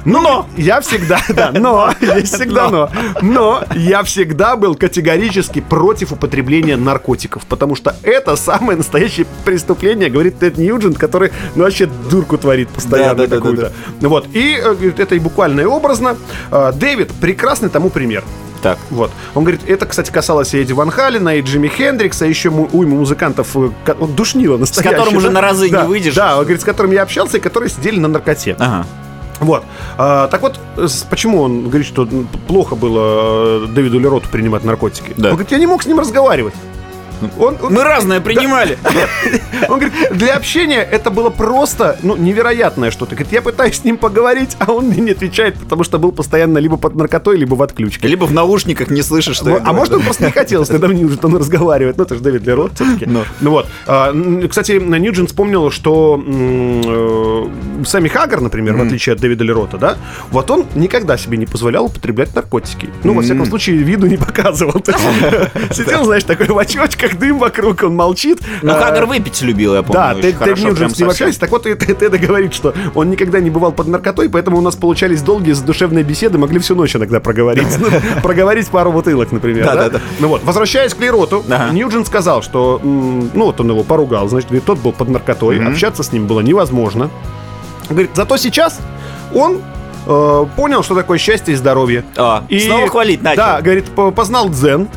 [0.05, 2.89] Но я всегда, да, но, есть всегда но.
[3.21, 10.39] Но я всегда был категорически против употребления наркотиков, потому что это самое настоящее преступление, говорит
[10.39, 13.71] Тед Ньюджент, который, ну, вообще дурку творит постоянно какую-то.
[14.01, 14.27] Вот.
[14.33, 16.17] И э, это и буквально и образно.
[16.51, 18.23] Э, Дэвид прекрасный тому пример.
[18.61, 18.79] Так.
[18.89, 19.11] Вот.
[19.35, 22.97] Он говорит, это, кстати, касалось и Эдди Ван Халина, и Джимми Хендрикса, еще му- уйму
[22.97, 24.97] музыкантов, э, он душнило настоящее.
[24.97, 25.33] которым уже да?
[25.33, 26.15] на разы не Да, выйдешь.
[26.15, 28.55] Да, он говорит, с которым я общался, и которые сидели на наркоте.
[28.57, 28.85] Ага.
[29.41, 29.63] Вот.
[29.97, 32.07] А, так вот, с- почему он говорит, что
[32.47, 35.13] плохо было э, Дэвиду Лероту принимать наркотики?
[35.17, 35.29] Да.
[35.29, 36.53] Он говорит, я не мог с ним разговаривать.
[37.37, 38.77] Он, он- Мы разное принимали.
[39.69, 43.15] Он говорит, для общения это было просто, ну, невероятное что-то.
[43.15, 46.57] Говорит, я пытаюсь с ним поговорить, а он мне не отвечает, потому что был постоянно
[46.59, 48.07] либо под наркотой, либо в отключке.
[48.07, 50.93] Либо в наушниках не слышишь, что Ну, а может, он просто не хотел с Эдом
[50.93, 51.97] Ньюджентом разговаривать.
[51.97, 53.05] Ну, это же Дэвид Лерот все-таки.
[53.05, 53.23] Ну.
[53.41, 53.67] Ну вот.
[53.87, 54.13] А,
[54.47, 59.97] Кстати, Ньюджент вспомнил, что э, Сэмми Хаггар, например, в отличие от Дэвида Лерота, да,
[60.31, 62.89] вот он никогда себе не позволял употреблять наркотики.
[63.03, 64.73] Ну, во всяком случае, виду не показывал.
[65.71, 68.39] Сидел, знаешь, такой в очочках, дым вокруг, он молчит.
[68.61, 69.93] Ну, А, Хаггар выпить любил, я помню.
[69.93, 71.37] да, Тед, прям с ним общались.
[71.37, 75.21] Так вот, Теда говорит, что он никогда не бывал под наркотой, поэтому у нас получались
[75.21, 77.67] долгие задушевные беседы, могли всю ночь иногда проговорить.
[77.79, 77.87] Ну,
[78.21, 79.65] Проговорить пару бутылок, например.
[79.65, 79.89] Да, да?
[79.89, 80.01] да.
[80.19, 81.71] Ну вот, возвращаясь к Лероту, Ага.
[81.71, 86.11] Ньюджент сказал, что, ну вот он его поругал, значит, тот был под наркотой, общаться с
[86.11, 87.09] ним было невозможно.
[87.89, 88.79] Говорит, зато сейчас
[89.33, 89.61] он
[90.05, 92.03] э, понял, что такое счастье и здоровье.
[92.15, 93.37] А, снова хвалить начал.
[93.37, 94.87] Да, говорит, по- познал дзен.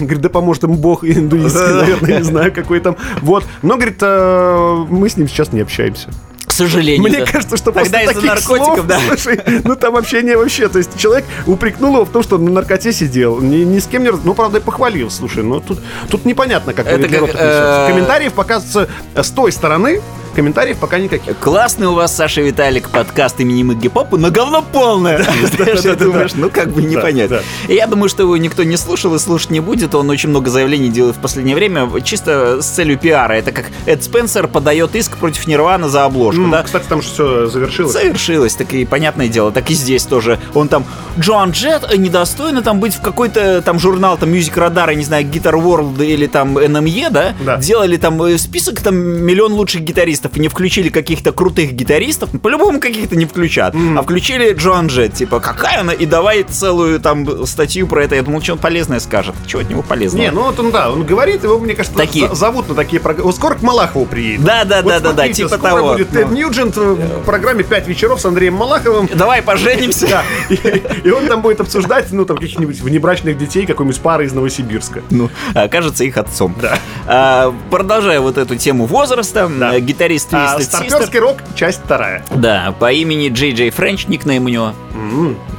[0.00, 2.96] Говорит, да поможет ему бог индуистский, наверное, не знаю, какой там.
[3.22, 3.44] Вот.
[3.62, 6.08] Но, говорит, э, мы с ним сейчас не общаемся.
[6.48, 7.02] К сожалению.
[7.02, 7.26] Мне да.
[7.26, 8.98] кажется, что Тогда после таких наркотиков, слов, да.
[9.06, 12.52] слушай, ну там общение вообще, то есть человек упрекнул его в том, что он на
[12.52, 15.78] наркоте сидел, ни, ни с кем не ну правда и похвалил, слушай, ну тут
[16.10, 20.00] тут непонятно, как Это как, э, Комментариев пока с, с той стороны
[20.38, 21.36] комментариев пока никаких.
[21.40, 25.20] Классный у вас, Саша Виталик, подкаст именем Игги Попа, но говно полное.
[25.56, 27.40] Знаешь, да, думаешь, ну как бы непонятно.
[27.66, 29.96] я думаю, что его никто не слушал и слушать не будет.
[29.96, 33.32] Он очень много заявлений делает в последнее время, чисто с целью пиара.
[33.32, 36.62] Это как Эд Спенсер подает иск против Нирвана за обложку, да?
[36.62, 37.92] Кстати, там же все завершилось.
[37.92, 40.38] Завершилось, так и понятное дело, так и здесь тоже.
[40.54, 40.84] Он там,
[41.18, 45.04] Джон Джет, э, недостойно там быть в какой-то там журнал, там Music Radar, я не
[45.04, 47.34] знаю, Guitar World или там NME, да?
[47.44, 47.56] Да.
[47.56, 52.80] Делали там э, список там миллион лучших гитаристов и не включили каких-то крутых гитаристов, по-любому
[52.80, 57.86] каких-то не включат, а включили Джон Джет, типа, какая она, и давай целую там статью
[57.86, 58.14] про это.
[58.14, 59.34] Я думал, что он полезное скажет.
[59.46, 60.22] Чего от него полезного?
[60.22, 62.34] Не, ну вот он, да, он говорит, его, мне кажется, Такие.
[62.34, 63.32] зовут на такие программы.
[63.32, 64.44] Скоро к Малахову приедет.
[64.44, 65.92] Да, да, Вот да, да, да, типа скоро того.
[65.92, 66.34] будет Тед Ну.
[66.36, 69.08] Ньюджент в программе «Пять вечеров» с Андреем Малаховым.
[69.14, 70.06] Давай поженимся.
[70.08, 74.32] Да, и, и он там будет обсуждать, ну, там, каких-нибудь внебрачных детей какой-нибудь пары из
[74.32, 75.02] Новосибирска.
[75.10, 76.54] Ну, окажется их отцом.
[76.60, 76.78] Да.
[77.06, 79.78] А, продолжая вот эту тему возраста, Да.
[79.78, 82.22] гитарист А, Twisted Sister, старперский рок, часть вторая.
[82.34, 84.72] да, по имени Джей Джей Френч, никнейм у него.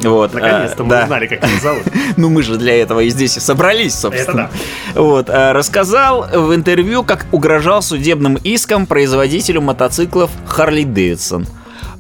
[0.03, 1.03] Вот, Наконец-то а, мы да.
[1.03, 1.83] узнали, как его зовут.
[2.17, 4.49] Ну, мы же для этого и здесь и собрались, собственно.
[4.91, 11.47] Это Вот, а, рассказал в интервью, как угрожал судебным иском производителю мотоциклов Харли Дэвидсон.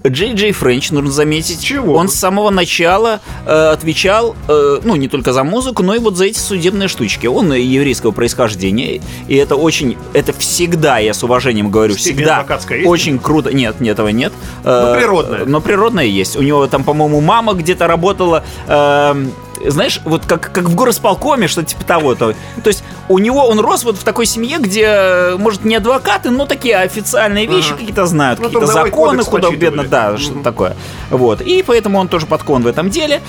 [0.07, 1.93] Джей Джей Френч, нужно заметить, Чего?
[1.93, 6.15] он с самого начала э, отвечал, э, ну, не только за музыку, но и вот
[6.15, 7.27] за эти судебные штучки.
[7.27, 12.45] Он еврейского происхождения, и это очень, это всегда, я с уважением говорю, Степень всегда
[12.85, 13.53] очень круто.
[13.53, 14.31] Нет, нет, этого нет.
[14.63, 15.45] Но Э, природное.
[15.45, 16.37] Но природное есть.
[16.37, 18.43] У него там, по-моему, мама где-то работала...
[18.67, 19.31] эм,
[19.67, 22.15] знаешь, вот как, как в горосполкоме, что типа того.
[22.15, 25.75] То, то есть у него, он рос вот в такой семье, где, э, может, не
[25.75, 27.79] адвокаты, но такие официальные вещи Ага.
[27.79, 29.87] какие-то знают, Ну, какие-то законы, кодекс куда бедно, почитывали.
[29.87, 30.75] да, что-то такое.
[31.09, 31.41] Вот.
[31.41, 33.21] И поэтому он тоже подкон в этом деле.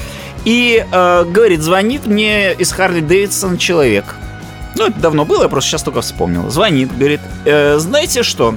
[0.44, 4.04] И э, говорит, звонит мне из Харли Дэвидсон человек.
[4.76, 6.48] Ну, это давно было, я просто сейчас только вспомнил.
[6.48, 8.54] Звонит, говорит, «Э, знаете что?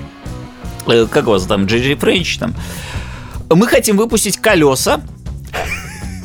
[0.88, 2.54] Э, как вас там, Джей Френч там?
[3.50, 5.02] Мы хотим выпустить колеса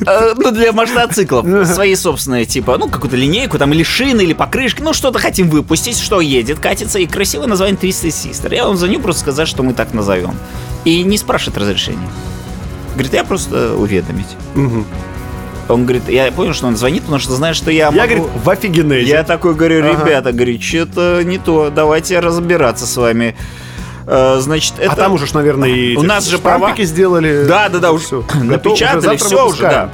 [0.05, 1.45] ну, для мотоциклов.
[1.67, 4.81] Свои собственные, типа, ну, какую-то линейку, там, или шины, или покрышки.
[4.81, 6.99] Ну, что-то хотим выпустить, что едет, катится.
[6.99, 8.53] И красивое название Twisted Sister.
[8.53, 10.33] Я вам звоню просто сказать, что мы так назовем.
[10.85, 12.09] И не спрашивает разрешения.
[12.93, 14.27] Говорит, я просто уведомить.
[14.55, 14.85] Мгм.
[15.67, 18.01] Он говорит, я понял, что он звонит, потому что знает, что я Я, могу...
[18.01, 19.07] говорит, в офигенезе.
[19.07, 20.03] Я такой говорю, Ага.
[20.03, 23.35] ребята, говорю, что-то не то, давайте разбираться с вами.
[24.11, 24.91] Э, Значит, это...
[24.93, 26.73] А там уже, наверное, и У нас же права.
[26.79, 27.45] сделали.
[27.47, 29.91] Да, да, да, уже напечатали, все уже, да.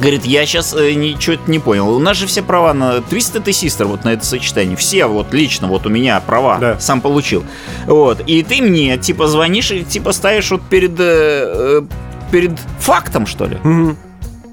[0.00, 1.88] Говорит, я сейчас ничего не понял.
[1.94, 4.76] У нас же все права на Twisted и Sister вот на это сочетание.
[4.76, 6.58] Все вот лично, вот у меня права.
[6.58, 6.80] Да.
[6.80, 7.44] Сам получил.
[7.86, 8.20] Вот.
[8.26, 10.98] И ты мне, типа, звонишь и, типа, ставишь вот перед...
[10.98, 11.82] э, э,
[12.32, 13.58] перед фактом, что ли?
[13.62, 13.96] Мгм.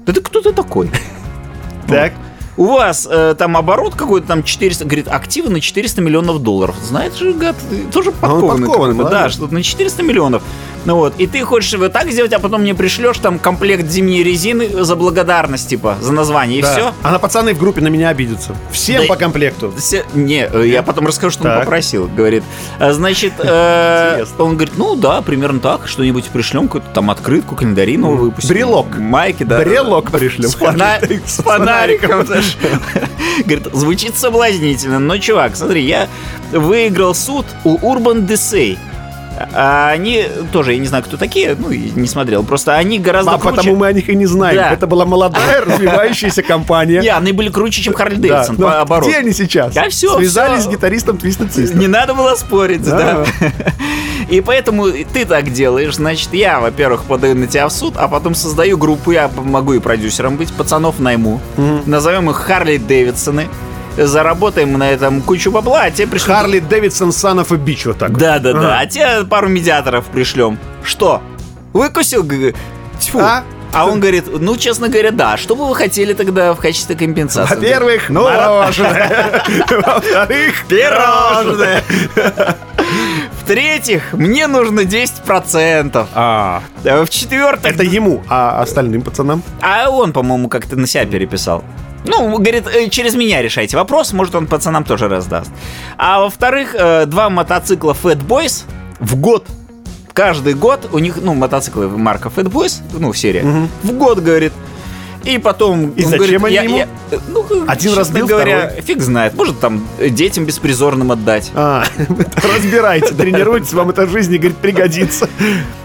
[0.06, 0.90] Да ты кто ты такой?
[1.88, 2.12] Так.
[2.56, 6.76] У вас э, там оборот какой-то там 400, говорит, активы на 400 миллионов долларов.
[6.82, 8.66] Знаешь же, гад, ты тоже подкованный.
[8.66, 9.36] подкованный, какой-то, да, молодец.
[9.36, 10.42] что-то на 400 миллионов.
[10.86, 14.22] Ну вот, и ты хочешь вот так сделать, а потом мне пришлешь там комплект зимней
[14.22, 16.70] резины за благодарность, типа, за название, Да.
[16.70, 16.92] и все.
[17.02, 18.54] А на пацаны в группе на меня обидятся.
[18.70, 19.74] Всем Да- по комплекту.
[20.14, 21.60] Не, э, я потом расскажу, что он Так.
[21.64, 22.06] попросил.
[22.08, 22.44] Говорит,
[22.78, 27.96] а, значит, э, он говорит, ну да, примерно так, что-нибудь пришлем, какую-то там открытку, календари
[27.98, 28.50] новый выпустим.
[28.50, 28.86] Брелок.
[28.96, 29.58] Майки, да.
[29.58, 30.48] Брелок пришлем.
[30.48, 32.24] С, фона- с фонариком.
[33.44, 36.08] Говорит, звучит соблазнительно, но, чувак, смотри, я
[36.52, 38.78] выиграл суд у Urban Decay.
[39.52, 42.42] А они тоже, я не знаю, кто такие, ну, и не смотрел.
[42.44, 43.56] Просто они гораздо А круче.
[43.56, 44.56] потому мы о них и не знаем.
[44.56, 44.72] Да.
[44.72, 47.00] Это была молодая, развивающаяся компания.
[47.00, 49.08] Не, они были круче, чем Харли Да, Дэвидсон, но пооборот.
[49.08, 49.74] Где они сейчас?
[49.74, 50.70] Да всё, Связались всё.
[50.70, 51.76] с гитаристом Твистед Систер.
[51.78, 53.24] Не надо было спорить, да.
[54.28, 58.34] И поэтому ты так делаешь, значит, я, во-первых, подаю на тебя в суд, а потом
[58.34, 61.40] создаю группу, я могу и продюсером быть, пацанов найму,
[61.86, 63.46] назовем их Харли Дэвидсоны,
[63.96, 66.36] заработаем на этом кучу бабла, а тебе пришлют...
[66.36, 68.16] Харли Дэвидсон, of a Bitch, вот так.
[68.16, 68.78] Да, да, да.
[68.80, 70.58] А тебе пару медиаторов пришлем.
[70.82, 71.22] Что?
[71.72, 72.26] Выкусил?
[73.00, 73.20] Тьфу.
[73.20, 73.44] А?
[73.72, 75.36] А он говорит, ну, честно говоря, да.
[75.36, 77.54] Что бы вы хотели тогда в качестве компенсации?
[77.54, 79.42] Во-первых, мороженое.
[79.70, 81.82] Во-вторых, пирожное.
[83.42, 86.06] В-третьих, мне нужно 10%.
[86.14, 89.42] А, А В-четвертых, это ему, а остальным пацанам?
[89.60, 91.62] а он, по-моему, как-то на себя переписал.
[92.06, 95.50] Ну, говорит, э, через меня решайте вопрос, может, он пацанам тоже раздаст.
[95.98, 98.64] А во-вторых, э, два мотоцикла Fat Boys
[99.00, 99.46] в год.
[100.12, 103.42] Каждый год у них, ну, мотоциклы марка Fat Boys, ну, серия,
[103.82, 104.52] в год, говорит.
[105.26, 105.90] И потом...
[105.90, 106.76] И зачем говорит, они я- ему?
[106.78, 106.88] я-
[107.28, 108.82] ну, Один честно раз бил, говоря, второй.
[108.82, 109.34] фиг знает.
[109.34, 111.50] Может, там э, детям беспризорным отдать.
[111.54, 111.84] А,
[112.56, 115.28] разбирайте, тренируйтесь, вам это в жизни, говорит, пригодится.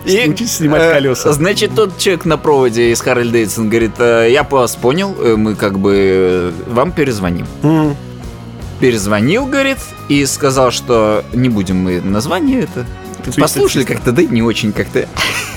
[0.05, 1.31] И, Учитесь снимать э, колеса.
[1.33, 5.55] Значит, тот человек на проводе из Харальд Дэвидсон говорит, «Э, я вас понял, э, мы
[5.55, 7.45] как бы э, вам перезвоним.
[8.79, 9.77] Перезвонил, говорит,
[10.09, 12.85] и сказал, что не будем мы название это.
[13.37, 15.07] Послушали как-то, да и не очень как-то.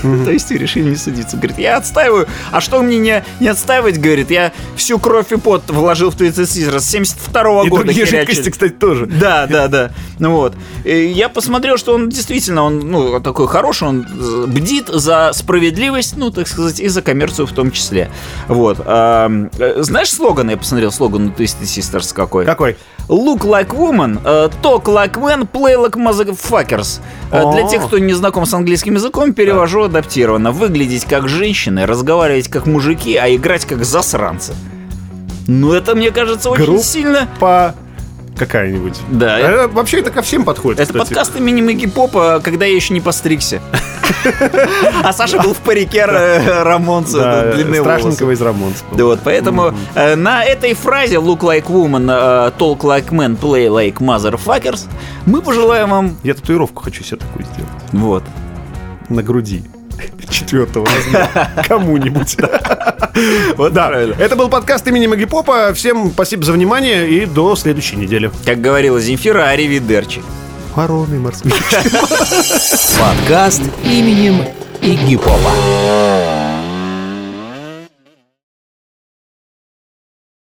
[0.01, 1.37] То есть и решили не судиться.
[1.37, 2.27] Говорит, я отстаиваю.
[2.51, 6.43] А что мне не, не отстаивать, говорит, я всю кровь и пот вложил в Twisted
[6.43, 7.91] Scissors с 72 И года.
[7.93, 8.19] херячили.
[8.19, 9.05] жидкости, кстати, тоже.
[9.07, 9.91] Да, да, да.
[10.19, 10.53] Ну вот.
[10.83, 14.05] И я посмотрел, что он действительно, он, ну, такой хороший, он
[14.47, 18.09] бдит за справедливость, ну, так сказать, и за коммерцию в том числе.
[18.47, 18.79] Вот.
[18.85, 20.49] Ам, э, знаешь слоган?
[20.49, 22.45] Я посмотрел слоган у Twisted Sisters какой.
[22.45, 22.77] Какой?
[23.07, 26.99] Look like woman, э, talk like man, play like motherfuckers.
[27.31, 30.51] Э, Для тех, кто не знаком с английским языком, перевожу адаптированно.
[30.51, 34.53] Выглядеть как женщины, разговаривать как мужики, а играть как засранцы.
[35.47, 37.29] Ну, это, мне кажется, очень Группа сильно...
[37.39, 37.75] По
[38.37, 38.99] какая-нибудь.
[39.09, 41.07] Да, Э, Вообще это ко всем подходит, Это кстати.
[41.07, 43.61] подкаст имени Мэгги Попа, когда я еще не постригся.
[45.03, 48.83] А Саша был в парике Рамонца, длинные страшненького из Рамонс.
[48.95, 53.67] Да вот, поэтому э, на этой фразе look like woman, э, talk like man, play
[53.67, 54.87] like motherfuckers
[55.25, 57.71] мы пожелаем вам Я татуировку хочу себе такую сделать.
[57.91, 58.23] вот.
[59.09, 59.63] На груди.
[60.29, 60.87] Четвертого.
[61.67, 62.37] Кому-нибудь.
[63.57, 63.91] Вот да.
[63.91, 65.73] Это был подкаст имени Маги Попа.
[65.73, 68.29] Всем спасибо за внимание и до следующей недели.
[68.45, 70.21] Как говорила Земфира, аривидерчи.
[70.75, 71.53] Вороны морские.
[72.99, 74.43] Подкаст именем
[74.81, 76.44] Игги Попа.